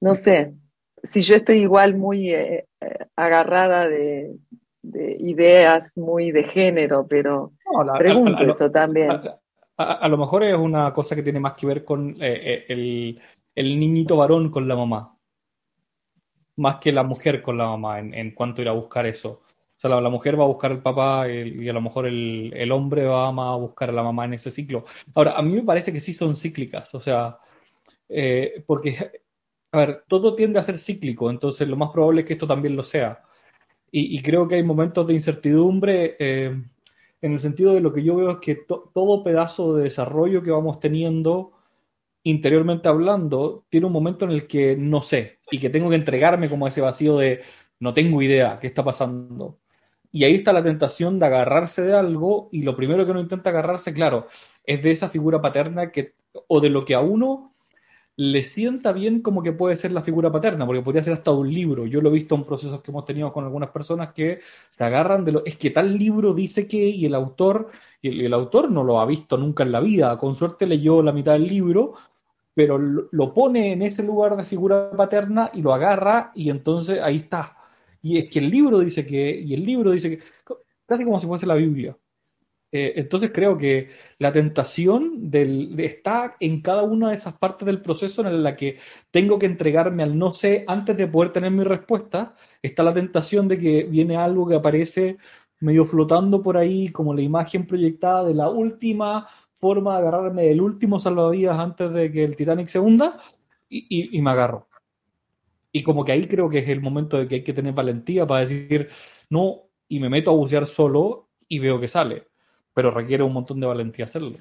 No 0.00 0.16
sé, 0.16 0.54
si 1.02 1.20
yo 1.20 1.36
estoy 1.36 1.58
igual 1.58 1.96
muy 1.96 2.32
eh, 2.32 2.66
eh, 2.80 3.06
agarrada 3.16 3.88
de, 3.88 4.36
ideas 4.84 5.96
muy 5.96 6.32
de 6.32 6.44
género, 6.44 7.06
pero 7.08 7.52
pregunto 7.98 8.44
eso 8.44 8.70
también. 8.70 9.10
A, 9.76 10.08
lo 10.08 10.16
mejor 10.16 10.44
es 10.44 10.56
una 10.56 10.92
cosa 10.92 11.14
que 11.14 11.22
tiene 11.22 11.40
más 11.40 11.54
que 11.54 11.66
ver 11.66 11.84
con 11.84 12.16
eh, 12.20 12.64
el, 12.68 13.20
el, 13.54 13.80
niñito 13.80 14.16
varón 14.16 14.50
con 14.50 14.68
la 14.68 14.76
mamá, 14.76 15.16
más 16.56 16.76
que 16.76 16.92
la 16.92 17.02
mujer 17.02 17.42
con 17.42 17.56
la 17.56 17.66
mamá 17.66 17.98
en, 17.98 18.12
en 18.14 18.32
cuanto 18.32 18.60
ir 18.60 18.68
a 18.68 18.72
buscar 18.72 19.06
eso 19.06 19.42
sea, 19.88 20.00
la, 20.00 20.10
mujer 20.10 20.38
va 20.38 20.44
a 20.44 20.48
buscar 20.48 20.70
al 20.70 20.82
papá 20.82 21.28
y 21.28 21.68
a 21.68 21.72
lo 21.72 21.80
mejor 21.80 22.06
el, 22.06 22.72
hombre 22.72 23.04
va 23.04 23.28
a 23.28 23.56
buscar 23.56 23.90
a 23.90 23.92
la 23.92 24.02
mamá 24.02 24.24
en 24.24 24.34
ese 24.34 24.50
ciclo. 24.50 24.84
Ahora, 25.14 25.32
a 25.32 25.42
mí 25.42 25.52
me 25.52 25.62
parece 25.62 25.92
que 25.92 26.00
sí 26.00 26.14
son 26.14 26.36
cíclicas, 26.36 26.94
o 26.94 27.00
sea, 27.00 27.38
eh, 28.08 28.62
porque, 28.66 29.21
a 29.72 29.78
ver, 29.78 30.04
todo 30.06 30.34
tiende 30.36 30.58
a 30.58 30.62
ser 30.62 30.78
cíclico, 30.78 31.30
entonces 31.30 31.66
lo 31.66 31.76
más 31.76 31.90
probable 31.90 32.20
es 32.22 32.26
que 32.26 32.34
esto 32.34 32.46
también 32.46 32.76
lo 32.76 32.82
sea. 32.82 33.22
Y, 33.94 34.22
creo 34.22 34.48
que 34.48 34.54
hay 34.54 34.62
momentos 34.62 35.06
de 35.06 35.12
incertidumbre 35.14 36.16
eh, 36.18 36.62
en 37.20 37.32
el 37.32 37.38
sentido 37.38 37.74
de 37.74 37.80
lo 37.82 37.92
que 37.92 38.02
yo 38.02 38.16
veo 38.16 38.30
es 38.32 38.38
que 38.38 38.54
todo 38.54 39.22
pedazo 39.22 39.76
de 39.76 39.84
desarrollo 39.84 40.42
que 40.42 40.50
vamos 40.50 40.80
teniendo 40.80 41.52
interiormente 42.24 42.88
hablando, 42.88 43.64
tiene 43.68 43.86
un 43.86 43.92
momento 43.92 44.24
en 44.24 44.32
el 44.32 44.46
que 44.46 44.76
no 44.76 45.00
sé 45.00 45.40
y 45.50 45.58
que 45.58 45.70
tengo 45.70 45.90
que 45.90 45.96
entregarme 45.96 46.48
como 46.48 46.68
ese 46.68 46.80
vacío 46.80 47.18
de 47.18 47.42
no 47.80 47.94
tengo 47.94 48.22
idea 48.22 48.58
qué 48.60 48.68
está 48.68 48.84
pasando. 48.84 49.58
Y 50.12 50.24
ahí 50.24 50.36
está 50.36 50.52
la 50.52 50.62
tentación 50.62 51.18
de 51.18 51.26
agarrarse 51.26 51.82
de 51.82 51.94
algo 51.94 52.48
y 52.52 52.62
lo 52.62 52.76
primero 52.76 53.04
que 53.04 53.10
uno 53.12 53.20
intenta 53.20 53.50
agarrarse, 53.50 53.92
claro, 53.94 54.28
es 54.64 54.82
de 54.82 54.92
esa 54.92 55.08
figura 55.08 55.40
paterna 55.40 55.90
que, 55.90 56.14
o 56.48 56.60
de 56.60 56.70
lo 56.70 56.84
que 56.84 56.94
a 56.94 57.00
uno 57.00 57.51
le 58.16 58.42
sienta 58.44 58.92
bien 58.92 59.22
como 59.22 59.42
que 59.42 59.52
puede 59.52 59.76
ser 59.76 59.92
la 59.92 60.02
figura 60.02 60.30
paterna, 60.30 60.66
porque 60.66 60.82
podría 60.82 61.02
ser 61.02 61.14
hasta 61.14 61.32
un 61.32 61.52
libro. 61.52 61.86
Yo 61.86 62.00
lo 62.00 62.10
he 62.10 62.12
visto 62.12 62.34
en 62.34 62.44
procesos 62.44 62.82
que 62.82 62.90
hemos 62.90 63.04
tenido 63.04 63.32
con 63.32 63.44
algunas 63.44 63.70
personas 63.70 64.12
que 64.12 64.40
se 64.70 64.84
agarran 64.84 65.24
de 65.24 65.32
lo, 65.32 65.44
es 65.44 65.56
que 65.56 65.70
tal 65.70 65.96
libro 65.98 66.34
dice 66.34 66.66
que, 66.68 66.88
y 66.88 67.06
el 67.06 67.14
autor, 67.14 67.70
y 68.00 68.24
el, 68.24 68.32
autor 68.34 68.70
no 68.70 68.84
lo 68.84 69.00
ha 69.00 69.06
visto 69.06 69.36
nunca 69.36 69.62
en 69.64 69.72
la 69.72 69.80
vida, 69.80 70.18
con 70.18 70.34
suerte 70.34 70.66
leyó 70.66 71.02
la 71.02 71.12
mitad 71.12 71.32
del 71.32 71.48
libro, 71.48 71.94
pero 72.54 72.78
lo 72.78 73.34
pone 73.34 73.72
en 73.72 73.82
ese 73.82 74.02
lugar 74.02 74.36
de 74.36 74.44
figura 74.44 74.90
paterna 74.90 75.50
y 75.54 75.62
lo 75.62 75.72
agarra 75.72 76.32
y 76.34 76.50
entonces 76.50 77.00
ahí 77.00 77.16
está 77.16 77.56
y 78.02 78.18
es 78.18 78.28
que 78.28 78.40
el 78.40 78.50
libro 78.50 78.80
dice 78.80 79.06
que, 79.06 79.30
y 79.40 79.54
el 79.54 79.64
libro 79.64 79.92
dice 79.92 80.18
que, 80.18 80.24
casi 80.86 81.04
como 81.04 81.20
si 81.20 81.26
fuese 81.26 81.46
la 81.46 81.54
Biblia. 81.54 81.96
Eh, 82.74 82.94
entonces 82.96 83.30
creo 83.34 83.58
que 83.58 83.90
la 84.18 84.32
tentación 84.32 85.30
de 85.30 85.74
estar 85.84 86.36
en 86.40 86.62
cada 86.62 86.82
una 86.82 87.10
de 87.10 87.16
esas 87.16 87.34
partes 87.34 87.66
del 87.66 87.82
proceso 87.82 88.26
en 88.26 88.42
la 88.42 88.56
que 88.56 88.78
tengo 89.10 89.38
que 89.38 89.46
entregarme 89.46 90.02
al 90.02 90.18
no 90.18 90.32
sé 90.32 90.64
antes 90.66 90.96
de 90.96 91.06
poder 91.06 91.32
tener 91.32 91.50
mi 91.50 91.64
respuesta, 91.64 92.34
está 92.62 92.82
la 92.82 92.94
tentación 92.94 93.46
de 93.48 93.58
que 93.58 93.84
viene 93.84 94.16
algo 94.16 94.48
que 94.48 94.54
aparece 94.54 95.18
medio 95.60 95.84
flotando 95.84 96.42
por 96.42 96.56
ahí 96.56 96.88
como 96.88 97.14
la 97.14 97.20
imagen 97.22 97.66
proyectada 97.66 98.24
de 98.24 98.34
la 98.34 98.48
última 98.48 99.28
forma 99.52 99.92
de 99.94 100.08
agarrarme 100.08 100.44
del 100.44 100.60
último 100.62 100.98
salvavidas 100.98 101.58
antes 101.58 101.92
de 101.92 102.10
que 102.10 102.24
el 102.24 102.36
Titanic 102.36 102.68
se 102.68 102.78
hunda 102.80 103.20
y 103.68 104.20
me 104.20 104.30
agarro. 104.30 104.68
Y 105.72 105.82
como 105.82 106.04
que 106.04 106.12
ahí 106.12 106.26
creo 106.26 106.50
que 106.50 106.58
es 106.58 106.68
el 106.68 106.80
momento 106.80 107.18
de 107.18 107.28
que 107.28 107.36
hay 107.36 107.44
que 107.44 107.54
tener 107.54 107.72
valentía 107.74 108.26
para 108.26 108.40
decir, 108.42 108.88
no, 109.30 109.62
y 109.88 110.00
me 110.00 110.10
meto 110.10 110.30
a 110.30 110.34
bucear 110.34 110.66
solo 110.66 111.28
y 111.48 111.58
veo 111.58 111.80
que 111.80 111.88
sale. 111.88 112.31
Pero 112.74 112.90
requiere 112.90 113.22
un 113.22 113.32
montón 113.32 113.60
de 113.60 113.66
valentía 113.66 114.06
hacerlo. 114.06 114.38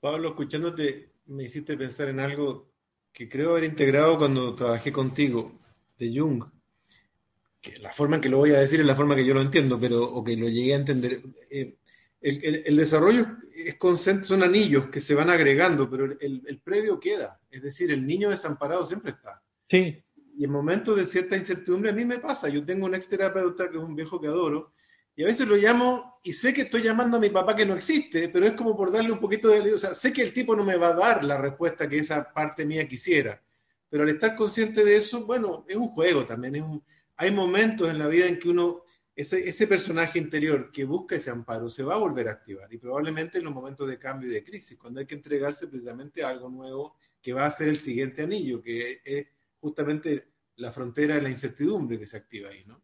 Pablo, 0.00 0.30
escuchándote, 0.30 1.10
me 1.26 1.44
hiciste 1.44 1.76
pensar 1.76 2.08
en 2.08 2.20
algo 2.20 2.70
que 3.12 3.28
creo 3.28 3.52
haber 3.52 3.64
integrado 3.64 4.18
cuando 4.18 4.54
trabajé 4.54 4.92
contigo, 4.92 5.58
de 5.98 6.18
Jung. 6.18 6.44
Que 7.60 7.78
la 7.78 7.92
forma 7.92 8.16
en 8.16 8.22
que 8.22 8.28
lo 8.28 8.38
voy 8.38 8.50
a 8.50 8.58
decir 8.58 8.80
es 8.80 8.86
la 8.86 8.96
forma 8.96 9.16
que 9.16 9.24
yo 9.24 9.32
lo 9.32 9.40
entiendo, 9.40 9.78
pero 9.80 10.02
o 10.02 10.22
que 10.22 10.36
lo 10.36 10.48
llegué 10.48 10.74
a 10.74 10.78
entender. 10.78 11.22
Eh, 11.50 11.76
el, 12.20 12.76
desarrollo 12.76 13.26
es 13.54 13.76
son 14.26 14.42
anillos 14.42 14.88
que 14.88 15.00
se 15.00 15.14
van 15.14 15.30
agregando, 15.30 15.88
pero 15.90 16.04
el, 16.04 16.42
el, 16.46 16.58
previo 16.58 16.98
queda. 16.98 17.38
Es 17.50 17.62
decir, 17.62 17.92
el 17.92 18.06
niño 18.06 18.30
desamparado 18.30 18.84
siempre 18.86 19.12
está. 19.12 19.42
Sí. 19.68 20.02
Y 20.36 20.44
en 20.44 20.50
momentos 20.50 20.96
de 20.96 21.06
cierta 21.06 21.36
incertidumbre 21.36 21.90
a 21.90 21.94
mí 21.94 22.04
me 22.04 22.18
pasa. 22.18 22.48
Yo 22.48 22.64
tengo 22.64 22.86
un 22.86 22.94
exterapeuta 22.94 23.70
que 23.70 23.76
es 23.76 23.82
un 23.82 23.94
viejo 23.94 24.20
que 24.20 24.28
adoro 24.28 24.72
y 25.16 25.22
a 25.22 25.26
veces 25.26 25.46
lo 25.46 25.56
llamo 25.56 26.18
y 26.22 26.32
sé 26.32 26.52
que 26.52 26.62
estoy 26.62 26.82
llamando 26.82 27.18
a 27.18 27.20
mi 27.20 27.28
papá 27.28 27.54
que 27.54 27.66
no 27.66 27.74
existe, 27.74 28.28
pero 28.28 28.46
es 28.46 28.52
como 28.52 28.76
por 28.76 28.90
darle 28.90 29.12
un 29.12 29.20
poquito 29.20 29.48
de... 29.48 29.74
O 29.74 29.78
sea, 29.78 29.94
sé 29.94 30.12
que 30.12 30.22
el 30.22 30.32
tipo 30.32 30.56
no 30.56 30.64
me 30.64 30.76
va 30.76 30.88
a 30.88 30.94
dar 30.94 31.24
la 31.24 31.36
respuesta 31.36 31.88
que 31.88 31.98
esa 31.98 32.32
parte 32.32 32.64
mía 32.64 32.88
quisiera, 32.88 33.40
pero 33.88 34.02
al 34.02 34.08
estar 34.08 34.34
consciente 34.34 34.84
de 34.84 34.96
eso, 34.96 35.24
bueno, 35.26 35.64
es 35.68 35.76
un 35.76 35.88
juego 35.88 36.26
también. 36.26 36.82
Hay 37.16 37.30
momentos 37.30 37.90
en 37.90 37.98
la 37.98 38.08
vida 38.08 38.26
en 38.26 38.38
que 38.38 38.48
uno, 38.48 38.82
ese, 39.14 39.48
ese 39.48 39.66
personaje 39.66 40.18
interior 40.18 40.72
que 40.72 40.84
busca 40.84 41.14
ese 41.14 41.30
amparo, 41.30 41.68
se 41.68 41.84
va 41.84 41.94
a 41.94 41.98
volver 41.98 42.28
a 42.28 42.32
activar 42.32 42.72
y 42.72 42.78
probablemente 42.78 43.38
en 43.38 43.44
los 43.44 43.54
momentos 43.54 43.88
de 43.88 43.98
cambio 43.98 44.30
y 44.30 44.34
de 44.34 44.42
crisis, 44.42 44.76
cuando 44.78 45.00
hay 45.00 45.06
que 45.06 45.14
entregarse 45.14 45.68
precisamente 45.68 46.24
a 46.24 46.30
algo 46.30 46.48
nuevo 46.48 46.96
que 47.22 47.32
va 47.32 47.46
a 47.46 47.50
ser 47.50 47.68
el 47.68 47.78
siguiente 47.78 48.22
anillo, 48.22 48.60
que 48.62 49.00
es 49.04 49.26
justamente 49.60 50.28
la 50.56 50.72
frontera 50.72 51.16
de 51.16 51.22
la 51.22 51.30
incertidumbre 51.30 51.98
que 51.98 52.06
se 52.06 52.16
activa 52.16 52.50
ahí, 52.50 52.64
¿no? 52.66 52.83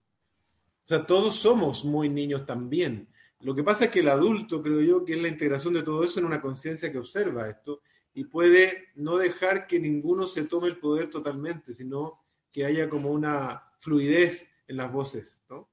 Sea, 0.90 1.06
todos 1.06 1.36
somos 1.36 1.84
muy 1.84 2.08
niños 2.08 2.44
también. 2.46 3.06
Lo 3.42 3.54
que 3.54 3.62
pasa 3.62 3.84
es 3.84 3.92
que 3.92 4.00
el 4.00 4.08
adulto, 4.08 4.60
creo 4.60 4.80
yo, 4.80 5.04
que 5.04 5.14
es 5.14 5.22
la 5.22 5.28
integración 5.28 5.74
de 5.74 5.84
todo 5.84 6.02
eso 6.02 6.18
en 6.18 6.26
una 6.26 6.40
conciencia 6.40 6.90
que 6.90 6.98
observa 6.98 7.48
esto 7.48 7.82
y 8.12 8.24
puede 8.24 8.88
no 8.96 9.16
dejar 9.16 9.68
que 9.68 9.78
ninguno 9.78 10.26
se 10.26 10.46
tome 10.46 10.66
el 10.66 10.78
poder 10.78 11.08
totalmente, 11.08 11.74
sino 11.74 12.24
que 12.50 12.64
haya 12.64 12.88
como 12.88 13.12
una 13.12 13.62
fluidez 13.78 14.50
en 14.66 14.78
las 14.78 14.92
voces, 14.92 15.40
¿no? 15.48 15.68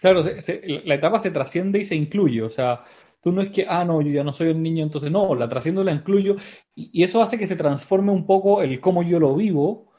Claro, 0.00 0.22
la 0.22 0.94
etapa 0.94 1.18
se 1.18 1.30
trasciende 1.30 1.80
y 1.80 1.84
se 1.84 1.94
incluye, 1.94 2.40
o 2.40 2.48
sea, 2.48 2.86
tú 3.22 3.32
no 3.32 3.42
es 3.42 3.50
que, 3.50 3.66
ah, 3.68 3.84
no, 3.84 4.00
yo 4.00 4.12
ya 4.12 4.24
no 4.24 4.32
soy 4.32 4.48
el 4.48 4.62
niño, 4.62 4.82
entonces 4.82 5.10
no, 5.10 5.34
la 5.34 5.46
trasciendo, 5.46 5.84
la 5.84 5.92
incluyo, 5.92 6.36
y, 6.74 6.88
y, 6.90 7.02
eso 7.02 7.20
hace 7.20 7.36
que 7.36 7.46
se 7.46 7.56
transforme 7.56 8.12
un 8.12 8.24
poco 8.24 8.62
el 8.62 8.80
cómo 8.80 9.02
yo 9.02 9.20
lo 9.20 9.36
vivo 9.36 9.91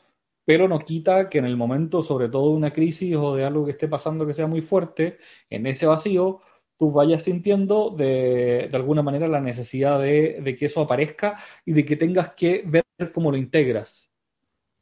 pero 0.46 0.68
no 0.68 0.80
quita 0.80 1.30
que 1.30 1.38
en 1.38 1.46
el 1.46 1.58
momento, 1.58 2.04
sobre 2.04 2.30
todo 2.30 2.50
de 2.50 2.58
una 2.58 2.72
crisis 2.72 3.16
o 3.16 3.36
de 3.36 3.46
algo 3.46 3.66
que 3.66 3.72
esté 3.72 3.88
pasando 3.88 4.26
que 4.28 4.34
sea 4.34 4.48
muy 4.48 4.62
fuerte, 4.62 5.18
en 5.50 5.66
ese 5.68 5.86
vacío, 5.86 6.42
tú 6.78 6.92
vayas 6.92 7.24
sintiendo 7.24 7.92
de, 7.92 8.68
de 8.70 8.76
alguna 8.76 9.02
manera 9.02 9.28
la 9.28 9.40
necesidad 9.40 10.00
de, 10.02 10.42
de, 10.42 10.56
que 10.56 10.66
eso 10.66 10.82
aparezca 10.82 11.38
y 11.66 11.74
de 11.74 11.86
que 11.86 11.96
tengas 11.96 12.34
que 12.34 12.64
ver 12.66 12.84
cómo 13.14 13.32
lo 13.32 13.38
integras. 13.38 14.12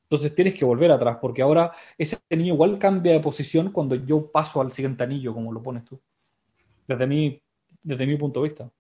Entonces 0.04 0.36
tienes 0.36 0.56
que 0.56 0.66
volver 0.66 0.92
atrás, 0.92 1.20
porque 1.22 1.42
ahora 1.42 1.72
ese 1.98 2.18
niño 2.32 2.54
igual 2.54 2.78
cambia 2.78 3.14
de 3.14 3.20
posición 3.20 3.72
cuando 3.72 3.96
yo 3.96 4.30
paso 4.30 4.60
al 4.60 4.72
siguiente 4.72 5.04
anillo, 5.04 5.34
como 5.34 5.54
lo 5.54 5.62
pones 5.62 5.86
tú. 5.86 6.02
Desde 6.88 7.08
mi, 7.08 7.42
desde 7.82 8.06
mi 8.06 8.18
punto 8.18 8.42
de 8.42 8.50
vista. 8.50 8.72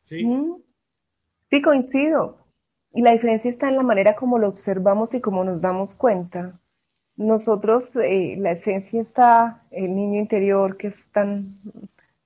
Sí. 0.00 0.26
Sí, 1.50 1.60
coincido. 1.60 2.38
Y 2.94 3.02
la 3.02 3.12
diferencia 3.12 3.48
está 3.48 3.68
en 3.68 3.76
la 3.76 3.82
manera 3.82 4.16
como 4.16 4.38
lo 4.38 4.48
observamos 4.48 5.14
y 5.14 5.20
cómo 5.20 5.44
nos 5.44 5.60
damos 5.60 5.94
cuenta. 5.94 6.60
Nosotros, 7.16 7.96
eh, 7.96 8.36
la 8.38 8.52
esencia 8.52 9.00
está, 9.00 9.62
el 9.70 9.94
niño 9.94 10.20
interior 10.20 10.76
que 10.76 10.88
es 10.88 11.08
tan 11.10 11.58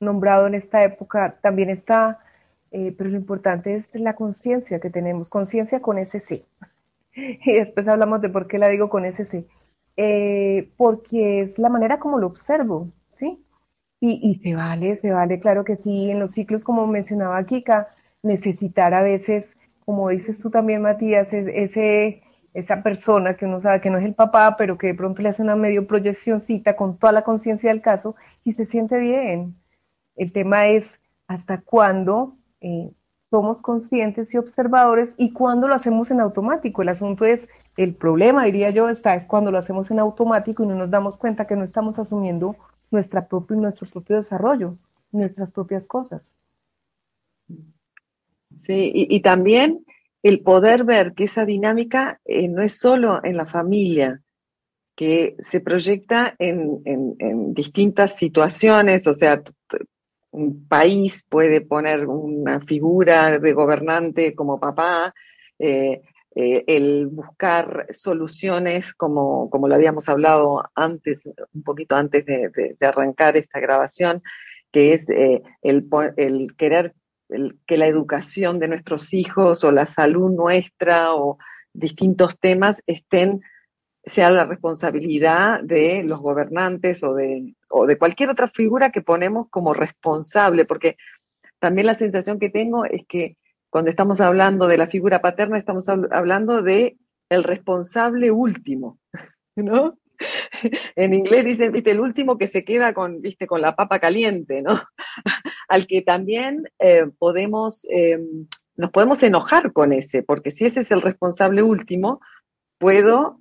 nombrado 0.01 0.47
en 0.47 0.55
esta 0.55 0.83
época, 0.85 1.39
también 1.41 1.71
está, 1.71 2.21
eh, 2.71 2.95
pero 2.97 3.11
lo 3.11 3.17
importante 3.17 3.75
es 3.77 3.95
la 3.95 4.15
conciencia 4.15 4.81
que 4.81 4.91
tenemos, 4.91 5.31
conciencia 5.31 5.81
con 5.81 5.99
ese 5.99 6.21
sí. 6.21 6.45
Y 7.15 7.55
después 7.55 7.89
hablamos 7.89 8.21
de 8.21 8.29
por 8.29 8.47
qué 8.47 8.59
la 8.59 8.69
digo 8.69 8.91
con 8.91 9.05
ese 9.05 9.25
sí. 9.27 9.47
Eh, 9.97 10.71
porque 10.77 11.41
es 11.43 11.59
la 11.59 11.71
manera 11.71 11.99
como 11.99 12.19
lo 12.19 12.27
observo, 12.27 12.91
¿sí? 13.09 13.43
Y, 14.01 14.21
y 14.31 14.35
se 14.37 14.55
vale, 14.55 14.97
se 14.99 15.11
vale, 15.11 15.41
claro 15.41 15.65
que 15.65 15.77
sí, 15.77 16.11
en 16.11 16.21
los 16.21 16.33
ciclos, 16.33 16.65
como 16.65 16.87
mencionaba 16.87 17.43
Kika, 17.47 17.89
necesitar 18.23 18.93
a 18.95 19.03
veces 19.03 19.49
como 19.87 20.09
dices 20.11 20.40
tú 20.40 20.51
también, 20.51 20.83
Matías, 20.83 21.33
ese, 21.33 22.22
esa 22.55 22.83
persona 22.83 23.37
que 23.37 23.46
uno 23.46 23.61
sabe 23.62 23.81
que 23.81 23.88
no 23.88 23.99
es 23.99 24.05
el 24.05 24.14
papá, 24.14 24.57
pero 24.59 24.77
que 24.79 24.88
de 24.88 24.94
pronto 24.94 25.22
le 25.22 25.29
hace 25.29 25.42
una 25.42 25.55
medio 25.57 25.87
proyeccióncita 25.87 26.77
con 26.77 26.99
toda 26.99 27.12
la 27.12 27.22
conciencia 27.22 27.70
del 27.70 27.81
caso 27.81 28.16
y 28.44 28.53
se 28.53 28.66
siente 28.66 28.99
bien. 28.99 29.57
El 30.16 30.33
tema 30.33 30.66
es 30.66 31.01
hasta 31.29 31.61
cuándo 31.61 32.37
eh, 32.61 32.90
somos 33.31 33.62
conscientes 33.62 34.35
y 34.35 34.38
observadores 34.38 35.14
y 35.18 35.33
cuándo 35.33 35.68
lo 35.68 35.75
hacemos 35.75 36.11
en 36.11 36.20
automático. 36.20 36.83
El 36.83 36.88
asunto 36.88 37.25
es, 37.25 37.49
el 37.77 37.94
problema, 37.94 38.44
diría 38.44 38.70
yo, 38.70 38.88
está 38.88 39.14
es 39.14 39.27
cuando 39.27 39.53
lo 39.53 39.59
hacemos 39.59 39.90
en 39.92 40.01
automático 40.01 40.64
y 40.64 40.66
no 40.66 40.75
nos 40.75 40.90
damos 40.90 41.16
cuenta 41.16 41.46
que 41.46 41.55
no 41.55 41.62
estamos 41.62 41.99
asumiendo 42.01 42.57
nuestra 42.90 43.29
propio, 43.29 43.57
nuestro 43.57 43.88
propio 43.88 44.16
desarrollo, 44.16 44.79
nuestras 45.12 45.53
propias 45.53 45.87
cosas. 45.87 46.22
Sí, 48.67 48.91
y, 48.93 49.21
también 49.21 49.85
el 50.25 50.41
poder 50.41 50.83
ver 50.83 51.13
que 51.15 51.25
esa 51.25 51.45
dinámica 51.45 52.21
eh, 52.25 52.49
no 52.49 52.63
es 52.63 52.81
solo 52.81 53.21
en 53.23 53.37
la 53.37 53.47
familia, 53.47 54.23
que 54.97 55.37
se 55.41 55.61
proyecta 55.61 56.35
en, 56.39 56.83
distintas 57.55 58.17
situaciones, 58.17 59.07
o 59.07 59.15
sea, 59.15 59.41
un 60.33 60.67
país 60.67 61.25
puede 61.29 61.61
poner 61.61 62.07
una 62.09 62.61
figura 62.61 63.39
de 63.39 63.53
gobernante 63.53 64.35
como 64.35 64.59
papá, 64.59 65.15
eh, 65.59 66.03
eh, 66.35 66.65
el 66.67 67.07
buscar 67.07 67.87
soluciones 67.91 68.95
como, 68.95 69.49
como 69.49 69.69
lo 69.69 69.77
habíamos 69.77 70.09
hablado 70.09 70.65
antes, 70.75 71.31
un 71.55 71.63
poquito 71.63 71.95
antes 71.95 72.27
de, 72.27 72.77
arrancar 72.81 73.37
esta 73.37 73.61
grabación, 73.61 74.23
que 74.73 74.95
es 74.95 75.09
el, 75.09 75.89
el, 76.17 76.57
querer 76.57 76.95
que 77.29 77.77
la 77.77 77.87
educación 77.87 78.59
de 78.59 78.69
nuestros 78.69 79.12
hijos 79.12 79.65
o 79.65 79.73
la 79.73 79.87
salud 79.87 80.31
nuestra 80.31 81.15
o 81.15 81.39
distintos 81.73 82.39
temas 82.39 82.83
estén 82.87 83.43
sea 84.05 84.31
la 84.31 84.45
responsabilidad 84.45 85.61
de 85.62 86.05
los 86.05 86.21
gobernantes 86.21 87.03
o 87.03 87.15
de, 87.15 87.55
o 87.69 87.87
de 87.87 87.99
cualquier 87.99 88.31
otra 88.31 88.49
figura 88.49 88.91
que 88.91 89.03
ponemos 89.03 89.49
como 89.51 89.75
responsable, 89.75 90.65
porque 90.65 90.97
también 91.59 91.89
la 91.89 91.95
sensación 91.95 92.39
que 92.39 92.51
tengo 92.51 92.85
es 92.85 93.05
que 93.09 93.37
cuando 93.69 93.91
estamos 93.91 94.21
hablando 94.21 94.69
de 94.69 94.79
la 94.79 94.87
figura 94.87 95.21
paterna, 95.21 95.59
estamos 95.59 95.89
hablando 95.89 96.62
de 96.62 96.97
el 97.29 97.43
responsable 97.43 98.31
último, 98.31 98.99
¿no? 99.57 99.99
En 100.97 101.15
inglés 101.15 101.45
dicen, 101.45 101.73
viste, 101.73 101.91
el 101.91 102.01
último 102.01 102.39
que 102.39 102.47
se 102.47 102.65
queda 102.65 102.93
con, 102.95 103.21
viste, 103.21 103.47
con 103.47 103.61
la 103.61 103.77
papa 103.77 103.99
caliente, 104.01 104.63
¿no? 104.63 104.75
Al 105.69 105.87
que 105.87 106.03
también 106.03 106.65
eh, 106.79 107.07
podemos, 107.19 107.87
em, 107.91 108.47
nos 108.77 108.91
podemos 108.91 109.23
enojar 109.23 109.73
con 109.73 109.93
ese, 109.93 110.23
porque 110.23 110.51
si 110.51 110.67
ese 110.67 110.81
es 110.81 110.91
el 110.91 111.03
responsable 111.03 111.63
último, 111.63 112.21
puedo 112.79 113.41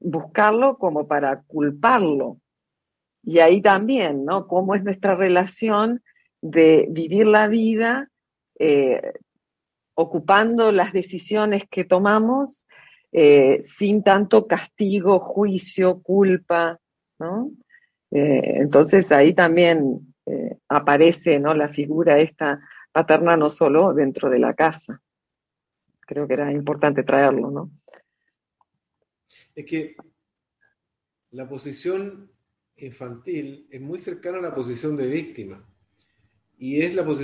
buscarlo 0.00 0.78
como 0.78 1.06
para 1.06 1.42
culparlo. 1.42 2.38
Y 3.22 3.40
ahí 3.40 3.60
también, 3.60 4.24
¿no? 4.24 4.46
¿Cómo 4.46 4.74
es 4.74 4.84
nuestra 4.84 5.14
relación 5.16 6.02
de 6.40 6.86
vivir 6.90 7.26
la 7.26 7.48
vida 7.48 8.08
eh, 8.58 9.12
ocupando 9.94 10.70
las 10.70 10.92
decisiones 10.92 11.64
que 11.68 11.84
tomamos 11.84 12.66
eh, 13.12 13.62
sin 13.64 14.02
tanto 14.02 14.46
castigo, 14.46 15.18
juicio, 15.20 16.00
culpa, 16.02 16.78
¿no? 17.18 17.50
Eh, 18.10 18.58
entonces 18.60 19.10
ahí 19.12 19.34
también 19.34 20.14
aparece, 20.68 21.40
¿no? 21.40 21.54
La 21.54 21.70
figura 21.70 22.18
esta 22.18 22.60
paterna 22.92 23.34
no 23.36 23.48
solo 23.48 23.94
dentro 23.94 24.28
de 24.28 24.38
la 24.38 24.52
casa. 24.52 25.00
Creo 26.00 26.28
que 26.28 26.34
era 26.34 26.52
importante 26.52 27.02
traerlo, 27.02 27.50
¿no? 27.50 27.70
es 29.58 29.64
que 29.64 29.96
la 31.30 31.48
posición 31.48 32.30
infantil 32.76 33.66
es 33.70 33.80
muy 33.80 33.98
cercana 33.98 34.38
a 34.38 34.42
la 34.42 34.54
posición 34.54 34.94
de 34.94 35.08
víctima. 35.08 35.68
Y 36.56 36.80
es 36.80 36.94
la 36.94 37.02
es 37.02 37.20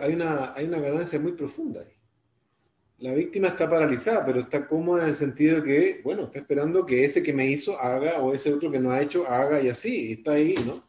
hay, 0.00 0.14
una, 0.14 0.54
hay 0.54 0.64
una 0.66 0.78
ganancia 0.78 1.18
muy 1.18 1.32
profunda 1.32 1.80
ahí. 1.80 1.92
La 3.02 3.12
víctima 3.12 3.48
está 3.48 3.68
paralizada, 3.68 4.24
pero 4.24 4.38
está 4.38 4.64
cómoda 4.64 5.02
en 5.02 5.08
el 5.08 5.16
sentido 5.16 5.60
de 5.60 5.64
que, 5.64 6.00
bueno, 6.04 6.26
está 6.26 6.38
esperando 6.38 6.86
que 6.86 7.04
ese 7.04 7.20
que 7.20 7.32
me 7.32 7.50
hizo 7.50 7.76
haga 7.76 8.20
o 8.20 8.32
ese 8.32 8.52
otro 8.52 8.70
que 8.70 8.78
no 8.78 8.92
ha 8.92 9.02
hecho 9.02 9.26
haga 9.26 9.60
y 9.60 9.68
así, 9.68 10.12
está 10.12 10.32
ahí, 10.32 10.54
¿no? 10.64 10.84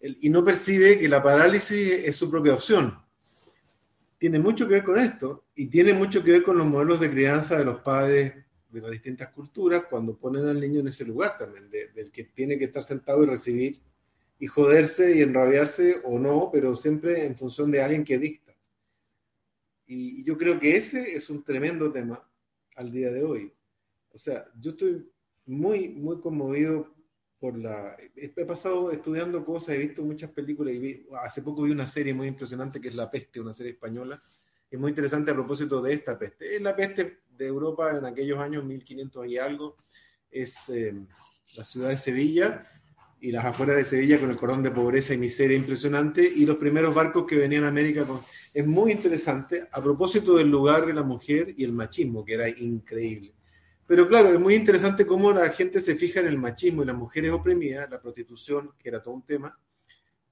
y 0.00 0.30
no 0.30 0.42
percibe 0.42 0.98
que 0.98 1.10
la 1.10 1.22
parálisis 1.22 1.92
es 2.06 2.16
su 2.16 2.30
propia 2.30 2.54
opción. 2.54 2.98
Tiene 4.16 4.38
mucho 4.38 4.66
que 4.66 4.74
ver 4.74 4.84
con 4.84 4.98
esto 4.98 5.44
y 5.54 5.66
tiene 5.66 5.92
mucho 5.92 6.24
que 6.24 6.32
ver 6.32 6.42
con 6.42 6.56
los 6.56 6.66
modelos 6.66 6.98
de 6.98 7.10
crianza 7.10 7.58
de 7.58 7.66
los 7.66 7.82
padres 7.82 8.32
de 8.70 8.80
las 8.80 8.90
distintas 8.90 9.28
culturas 9.28 9.84
cuando 9.90 10.16
ponen 10.16 10.46
al 10.46 10.58
niño 10.58 10.80
en 10.80 10.88
ese 10.88 11.04
lugar 11.04 11.36
también, 11.36 11.68
del 11.70 12.10
que 12.10 12.24
tiene 12.24 12.58
que 12.58 12.64
estar 12.64 12.82
sentado 12.82 13.22
y 13.24 13.26
recibir 13.26 13.78
y 14.38 14.46
joderse 14.46 15.14
y 15.14 15.20
enrabiarse 15.20 16.00
o 16.04 16.18
no, 16.18 16.48
pero 16.50 16.74
siempre 16.74 17.26
en 17.26 17.36
función 17.36 17.70
de 17.70 17.82
alguien 17.82 18.04
que 18.04 18.16
dicta. 18.16 18.41
Y, 19.86 20.24
yo 20.24 20.36
creo 20.36 20.58
que 20.58 20.76
ese 20.76 21.14
es 21.14 21.30
un 21.30 21.42
tremendo 21.42 21.90
tema 21.92 22.28
al 22.76 22.92
día 22.92 23.10
de 23.10 23.24
hoy. 23.24 23.52
O 24.10 24.18
sea, 24.18 24.46
yo 24.60 24.72
estoy 24.72 25.10
muy, 25.46 25.88
muy 25.90 26.20
conmovido 26.20 26.94
por 27.38 27.56
la... 27.58 27.96
He 28.14 28.44
pasado 28.44 28.90
estudiando 28.90 29.44
cosas, 29.44 29.74
he 29.74 29.78
visto 29.78 30.02
muchas 30.02 30.30
películas 30.30 30.74
y 30.74 31.06
hace 31.20 31.42
poco 31.42 31.62
vi 31.62 31.72
una 31.72 31.86
serie 31.86 32.14
muy 32.14 32.28
impresionante 32.28 32.80
que 32.80 32.88
es 32.88 32.94
La 32.94 33.10
Peste, 33.10 33.40
una 33.40 33.54
serie 33.54 33.72
española, 33.72 34.22
es 34.72 34.80
muy 34.80 34.88
interesante 34.88 35.30
a 35.30 35.34
propósito 35.34 35.82
de 35.82 35.92
esta 35.92 36.18
peste. 36.18 36.56
Es 36.56 36.62
la 36.62 36.74
peste 36.74 37.18
de 37.28 37.46
Europa 37.46 37.94
en 37.94 38.06
aquellos 38.06 38.38
años 38.38 38.64
1500 38.64 39.26
y 39.26 39.36
algo, 39.36 39.76
es 40.30 40.70
eh, 40.70 40.94
la 41.56 41.64
ciudad 41.66 41.90
de 41.90 41.98
Sevilla 41.98 42.66
y 43.20 43.32
las 43.32 43.44
afueras 43.44 43.76
de 43.76 43.84
Sevilla 43.84 44.18
con 44.18 44.30
el 44.30 44.36
cordón 44.38 44.62
de 44.62 44.70
pobreza 44.70 45.12
y 45.12 45.18
miseria 45.18 45.58
impresionante 45.58 46.22
y 46.24 46.46
los 46.46 46.56
primeros 46.56 46.94
barcos 46.94 47.26
que 47.26 47.36
venían 47.36 47.64
a 47.64 47.68
América. 47.68 48.06
Es 48.54 48.66
muy 48.66 48.92
interesante 48.92 49.66
a 49.70 49.82
propósito 49.82 50.36
del 50.36 50.50
lugar 50.50 50.84
de 50.86 50.94
la 50.94 51.02
mujer 51.02 51.54
y 51.56 51.64
el 51.64 51.72
machismo, 51.72 52.24
que 52.24 52.34
era 52.34 52.48
increíble. 52.48 53.32
Pero 53.86 54.08
claro, 54.08 54.32
es 54.32 54.40
muy 54.40 54.54
interesante 54.54 55.06
cómo 55.06 55.32
la 55.32 55.48
gente 55.50 55.80
se 55.80 55.94
fija 55.96 56.20
en 56.20 56.26
el 56.26 56.38
machismo 56.38 56.82
y 56.82 56.86
las 56.86 56.96
mujeres 56.96 57.30
oprimidas, 57.30 57.90
la 57.90 58.00
prostitución, 58.00 58.72
que 58.78 58.88
era 58.88 59.02
todo 59.02 59.14
un 59.14 59.22
tema, 59.22 59.58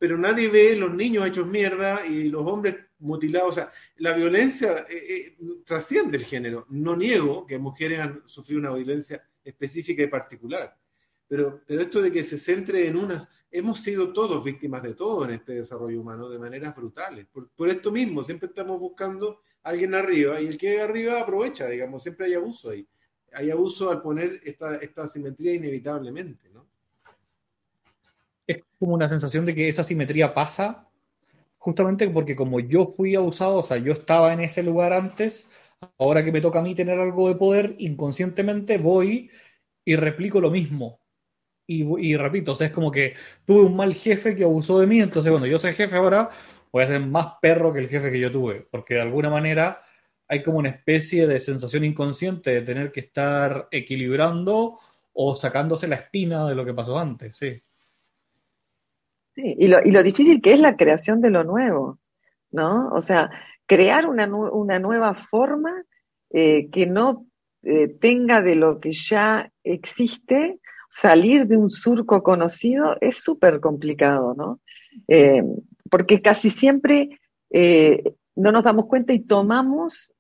pero 0.01 0.17
nadie 0.17 0.49
ve 0.49 0.77
los 0.77 0.95
niños 0.95 1.27
hechos 1.27 1.47
mierda 1.47 2.07
y 2.07 2.31
los 2.31 2.47
hombres 2.47 2.75
mutilados. 3.01 3.51
O 3.51 3.53
sea, 3.53 3.71
la 3.99 4.15
violencia 4.15 4.87
eh, 4.89 5.37
eh, 5.39 5.39
trasciende 5.65 6.17
el 6.17 6.25
género. 6.25 6.65
No 6.71 6.97
niego 6.97 7.47
que 7.47 7.59
mujeres 7.59 8.01
han 8.01 8.23
sufrido 8.25 8.61
una 8.61 8.73
violencia 8.73 9.23
específica 9.45 10.03
y 10.03 10.07
particular, 10.07 10.75
pero, 11.31 11.63
pero 11.65 11.81
esto 11.81 12.03
de 12.03 12.11
que 12.11 12.25
se 12.25 12.39
centre 12.39 12.89
en 12.89 12.97
unas, 12.97 13.29
hemos 13.53 13.81
sido 13.81 14.13
todos 14.13 14.43
víctimas 14.43 14.83
de 14.83 14.95
todo 14.95 15.25
en 15.25 15.31
este 15.31 15.55
desarrollo 15.55 16.01
humano 16.01 16.29
de 16.29 16.41
maneras 16.41 16.75
brutales. 16.75 17.27
Por, 17.33 17.69
esto 17.69 17.93
mismo, 17.93 18.25
siempre 18.25 18.49
estamos 18.49 18.81
buscando 18.81 19.41
a 19.63 19.69
alguien 19.69 19.95
arriba 19.95 20.41
y 20.41 20.47
el 20.47 20.59
que 20.59 20.81
arriba 20.81 21.21
aprovecha, 21.21 21.69
digamos, 21.69 22.03
siempre 22.03 22.27
hay 22.27 22.35
abuso 22.35 22.71
ahí. 22.71 22.85
Hay 23.33 23.51
abuso 23.53 23.93
al 23.93 24.03
poner 24.03 24.41
esta, 24.43 24.77
esta 24.79 25.05
asimetría 25.05 25.55
inevitablemente 25.55 26.51
es 28.51 28.65
como 28.79 28.95
una 28.95 29.09
sensación 29.09 29.47
de 29.47 29.55
que 29.55 29.69
esa 29.69 29.85
simetría 29.85 30.35
pasa 30.35 30.89
justamente 31.59 32.09
porque 32.09 32.35
como 32.35 32.59
yo 32.59 32.87
fui 32.87 33.15
abusado, 33.15 33.59
o 33.59 33.63
sea, 33.63 33.77
yo 33.77 33.93
estaba 33.93 34.33
en 34.33 34.41
ese 34.41 34.63
lugar 34.63 34.93
antes, 34.93 35.49
ahora 35.99 36.25
que 36.25 36.33
me 36.33 36.41
toca 36.41 36.59
a 36.59 36.63
mí 36.63 36.75
tener 36.75 36.99
algo 36.99 37.29
de 37.29 37.35
poder, 37.37 37.77
inconscientemente 37.79 38.79
voy 38.79 39.31
y 39.85 39.97
replico 39.97 40.41
lo 40.41 40.51
mismo. 40.51 41.00
Y, 41.73 42.17
repito, 42.17 42.53
es 42.59 42.73
como 42.73 42.91
que 42.91 43.15
tuve 43.45 43.63
un 43.63 43.77
mal 43.77 43.95
jefe 43.95 44.35
que 44.35 44.43
abusó 44.45 44.81
de 44.81 44.89
mí, 44.89 45.01
entonces 45.01 45.31
bueno, 45.31 45.47
yo 45.47 45.59
soy 45.59 45.73
jefe 45.73 45.97
ahora, 45.97 46.29
voy 46.73 46.83
a 46.83 46.89
ser 46.89 47.01
más 47.01 47.35
perro 47.41 47.73
que 47.73 47.79
el 47.79 47.89
jefe 47.89 48.11
que 48.11 48.19
yo 48.19 48.33
tuve, 48.33 48.67
porque 48.71 48.95
de 48.95 49.03
alguna 49.03 49.31
manera 49.31 49.81
hay 50.27 50.43
como 50.43 50.59
una 50.59 50.71
especie 50.71 51.29
de 51.29 51.39
sensación 51.39 51.85
inconsciente 51.85 52.51
de 52.51 52.63
tener 52.63 52.91
que 52.91 53.01
estar 53.01 53.69
equilibrando 53.71 54.79
o 55.13 55.37
sacándose 55.37 55.87
la 55.87 55.97
espina 55.97 56.49
de 56.49 56.55
lo 56.57 56.65
que 56.65 56.75
pasó 56.75 56.99
antes, 56.99 57.37
sí 57.37 57.63
y 59.37 59.69
lo, 59.69 59.79
y 59.85 59.91
lo 59.91 60.03
difícil 60.03 60.41
que 60.41 60.53
es 60.53 60.61
la 60.61 60.77
creación 60.77 61.21
de 61.21 61.31
lo 61.31 61.45
nuevo, 61.45 61.99
¿no? 62.51 62.89
O 62.89 63.01
sea, 63.01 63.31
crear 63.67 64.07
una, 64.07 64.27
una 64.27 64.79
nueva 64.79 65.15
forma 65.15 65.85
eh, 66.31 66.69
que 66.71 66.87
no 66.87 67.27
eh, 67.63 67.89
tenga 67.89 68.43
de 68.43 68.57
lo 68.57 68.81
que 68.81 68.93
ya 68.93 69.51
existe, 69.63 70.61
salir 70.91 71.47
de 71.47 71.57
un 71.57 71.71
surco 71.71 72.23
conocido 72.23 72.97
es 73.01 73.23
súper 73.23 73.61
complicado, 73.61 74.35
¿no? 74.37 74.61
Eh, 75.09 75.43
porque 75.91 76.21
casi 76.21 76.51
siempre 76.51 77.19
no 78.37 78.53
nos 78.53 78.63
damos 78.63 78.87
cuenta 78.87 79.13
y 79.13 79.21
tomamos 79.21 80.13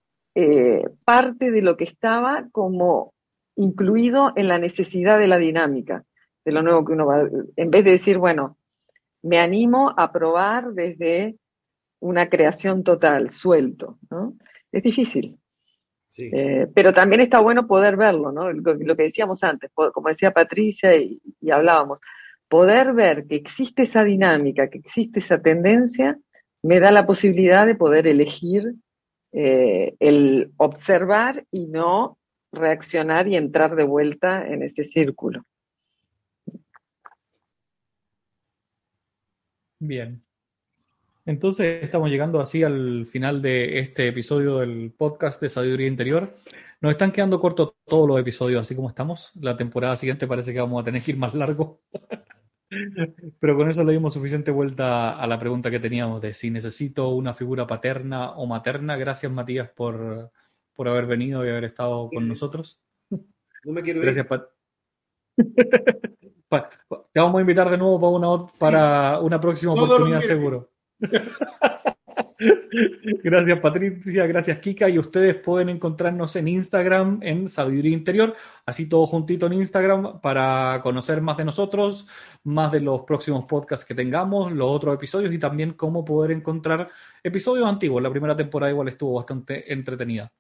parte 1.05 1.51
de 1.51 1.63
lo 1.63 1.77
que 1.77 1.85
estaba 1.85 2.49
como 2.51 3.13
incluido 3.57 4.33
en 4.37 4.49
la 4.49 4.59
necesidad 4.59 5.19
de 5.19 5.29
la 5.29 5.39
dinámica, 5.39 6.05
de 6.45 6.53
lo 6.53 6.63
nuevo 6.63 6.85
que 6.85 6.93
uno 6.93 7.07
va, 7.07 7.29
en 7.57 7.71
vez 7.71 7.85
de 7.85 7.93
decir, 7.93 8.19
bueno, 8.19 8.57
me 9.23 9.39
animo 9.39 9.93
a 9.97 10.13
probar 10.13 10.73
desde 10.73 11.37
una 12.01 12.29
creación 12.29 12.83
total, 12.83 13.31
suelto, 13.31 13.99
¿no? 14.11 14.35
Es 14.73 14.83
difícil. 14.83 15.40
Eh, 16.21 16.67
pero 16.75 16.93
también 16.93 17.21
está 17.21 17.41
bueno 17.41 17.67
poder 17.67 17.97
verlo, 17.97 18.33
¿no? 18.33 18.53
Lo, 18.53 18.97
que 18.97 19.03
decíamos 19.03 19.43
antes, 19.43 19.71
como 19.73 20.09
decía 20.09 20.33
Patricia 20.33 20.97
y, 20.97 21.21
hablábamos, 21.51 22.01
poder 22.49 22.93
ver 22.93 23.27
que 23.27 23.37
existe 23.37 23.83
esa 23.83 24.05
dinámica, 24.05 24.69
que 24.69 24.79
existe 24.79 25.21
esa 25.21 25.41
tendencia, 25.41 26.19
me 26.63 26.81
da 26.81 26.91
la 26.91 27.07
posibilidad 27.07 27.67
de 27.67 27.75
poder 27.75 28.07
elegir 28.07 28.75
eh, 29.33 29.95
el 30.01 30.53
observar 30.57 31.45
y 31.51 31.67
no 31.67 32.19
reaccionar 32.53 33.29
y 33.29 33.37
entrar 33.37 33.77
de 33.77 33.85
vuelta 33.85 34.47
en 34.47 34.63
ese 34.63 34.85
círculo. 34.85 35.45
Bien. 39.79 40.23
Entonces 41.27 41.83
estamos 41.83 42.11
llegando 42.11 42.41
así 42.41 42.63
al 42.63 43.07
final 43.07 43.43
de 43.43 43.79
este 43.79 44.09
episodio 44.09 44.59
del 44.59 44.93
podcast 44.97 45.41
de 45.41 45.49
Sabiduría 45.49 45.87
Interior. 45.87 46.35
Nos 46.81 46.93
están 46.93 47.13
quedando 47.13 47.41
cortos 47.41 47.75
todos 47.87 48.09
los 48.09 48.19
episodios, 48.19 48.63
así 48.63 48.75
como 48.75 48.89
estamos. 48.89 49.33
La 49.35 49.57
temporada 49.57 49.97
siguiente 49.97 50.27
parece 50.27 50.53
que 50.53 50.61
vamos 50.61 50.81
a 50.81 50.85
tener 50.85 51.03
que 51.03 51.11
ir 51.11 51.19
más 51.19 51.35
largo. 51.35 51.83
Pero 53.41 53.57
con 53.57 53.69
eso 53.69 53.85
le 53.85 53.93
dimos 53.93 54.15
suficiente 54.15 54.51
vuelta 54.51 55.19
a 55.19 55.27
la 55.27 55.39
pregunta 55.39 55.71
que 55.71 55.81
teníamos 55.81 56.23
de 56.23 56.33
si 56.33 56.51
necesito 56.51 57.09
una 57.11 57.35
figura 57.35 57.67
paterna 57.67 58.31
o 58.31 58.47
materna. 58.47 58.97
Gracias, 58.97 59.31
Matías, 59.31 59.69
por, 59.71 60.31
por 60.75 60.89
haber 60.89 61.07
venido 61.07 61.45
y 61.45 61.51
haber 61.51 61.65
estado 61.65 62.09
con 62.09 62.29
nosotros. 62.29 62.81
No 63.11 63.73
me 63.73 63.83
quiero 63.83 64.01
Gracias, 64.01 64.27
Pat. 64.27 64.45
Te 67.13 67.21
vamos 67.21 67.39
a 67.39 67.41
invitar 67.43 67.71
de 67.71 67.77
nuevo 67.77 68.01
para 68.01 68.11
una, 68.11 68.47
para 68.59 69.21
una 69.21 69.41
próxima 69.41 69.73
oportunidad, 69.73 70.21
seguro. 70.21 70.71
Gracias 73.23 73.61
Patricia, 73.61 74.27
gracias 74.27 74.59
Kika 74.61 74.89
y 74.89 74.99
ustedes 74.99 75.37
pueden 75.37 75.69
encontrarnos 75.69 76.35
en 76.37 76.49
Instagram 76.49 77.19
en 77.23 77.49
Sabiduría 77.49 77.93
Interior, 77.93 78.35
así 78.65 78.89
todo 78.89 79.07
juntito 79.07 79.47
en 79.47 79.55
Instagram 79.55 80.21
para 80.21 80.81
conocer 80.83 81.21
más 81.21 81.37
de 81.37 81.45
nosotros, 81.45 82.07
más 82.45 82.73
de 82.73 82.81
los 82.81 83.03
próximos 83.03 83.45
podcasts 83.45 83.85
que 83.85 83.95
tengamos, 83.95 84.53
los 84.53 84.71
otros 84.71 84.95
episodios 84.95 85.33
y 85.35 85.39
también 85.39 85.75
cómo 85.75 86.05
poder 86.05 86.31
encontrar 86.31 86.89
episodios 87.23 87.69
antiguos. 87.69 88.03
La 88.03 88.11
primera 88.11 88.37
temporada 88.37 88.73
igual 88.73 88.89
estuvo 88.89 89.15
bastante 89.15 89.71
entretenida. 89.73 90.33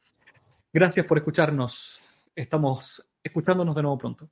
Gracias 0.73 1.05
por 1.05 1.18
escucharnos. 1.18 2.01
Estamos 2.35 3.07
escuchándonos 3.23 3.75
de 3.75 3.83
nuevo 3.83 3.99
pronto. 3.99 4.31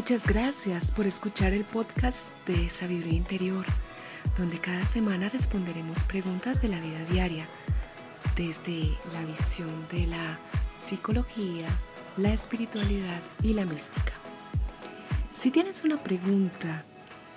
Muchas 0.00 0.26
gracias 0.26 0.90
por 0.92 1.06
escuchar 1.06 1.52
el 1.52 1.66
podcast 1.66 2.30
de 2.46 2.70
Sabiduría 2.70 3.12
Interior, 3.12 3.66
donde 4.38 4.58
cada 4.58 4.86
semana 4.86 5.28
responderemos 5.28 6.04
preguntas 6.04 6.62
de 6.62 6.68
la 6.68 6.80
vida 6.80 7.04
diaria, 7.10 7.46
desde 8.34 8.96
la 9.12 9.22
visión 9.26 9.86
de 9.92 10.06
la 10.06 10.40
psicología, 10.72 11.66
la 12.16 12.32
espiritualidad 12.32 13.20
y 13.42 13.52
la 13.52 13.66
mística. 13.66 14.14
Si 15.34 15.50
tienes 15.50 15.84
una 15.84 16.02
pregunta 16.02 16.86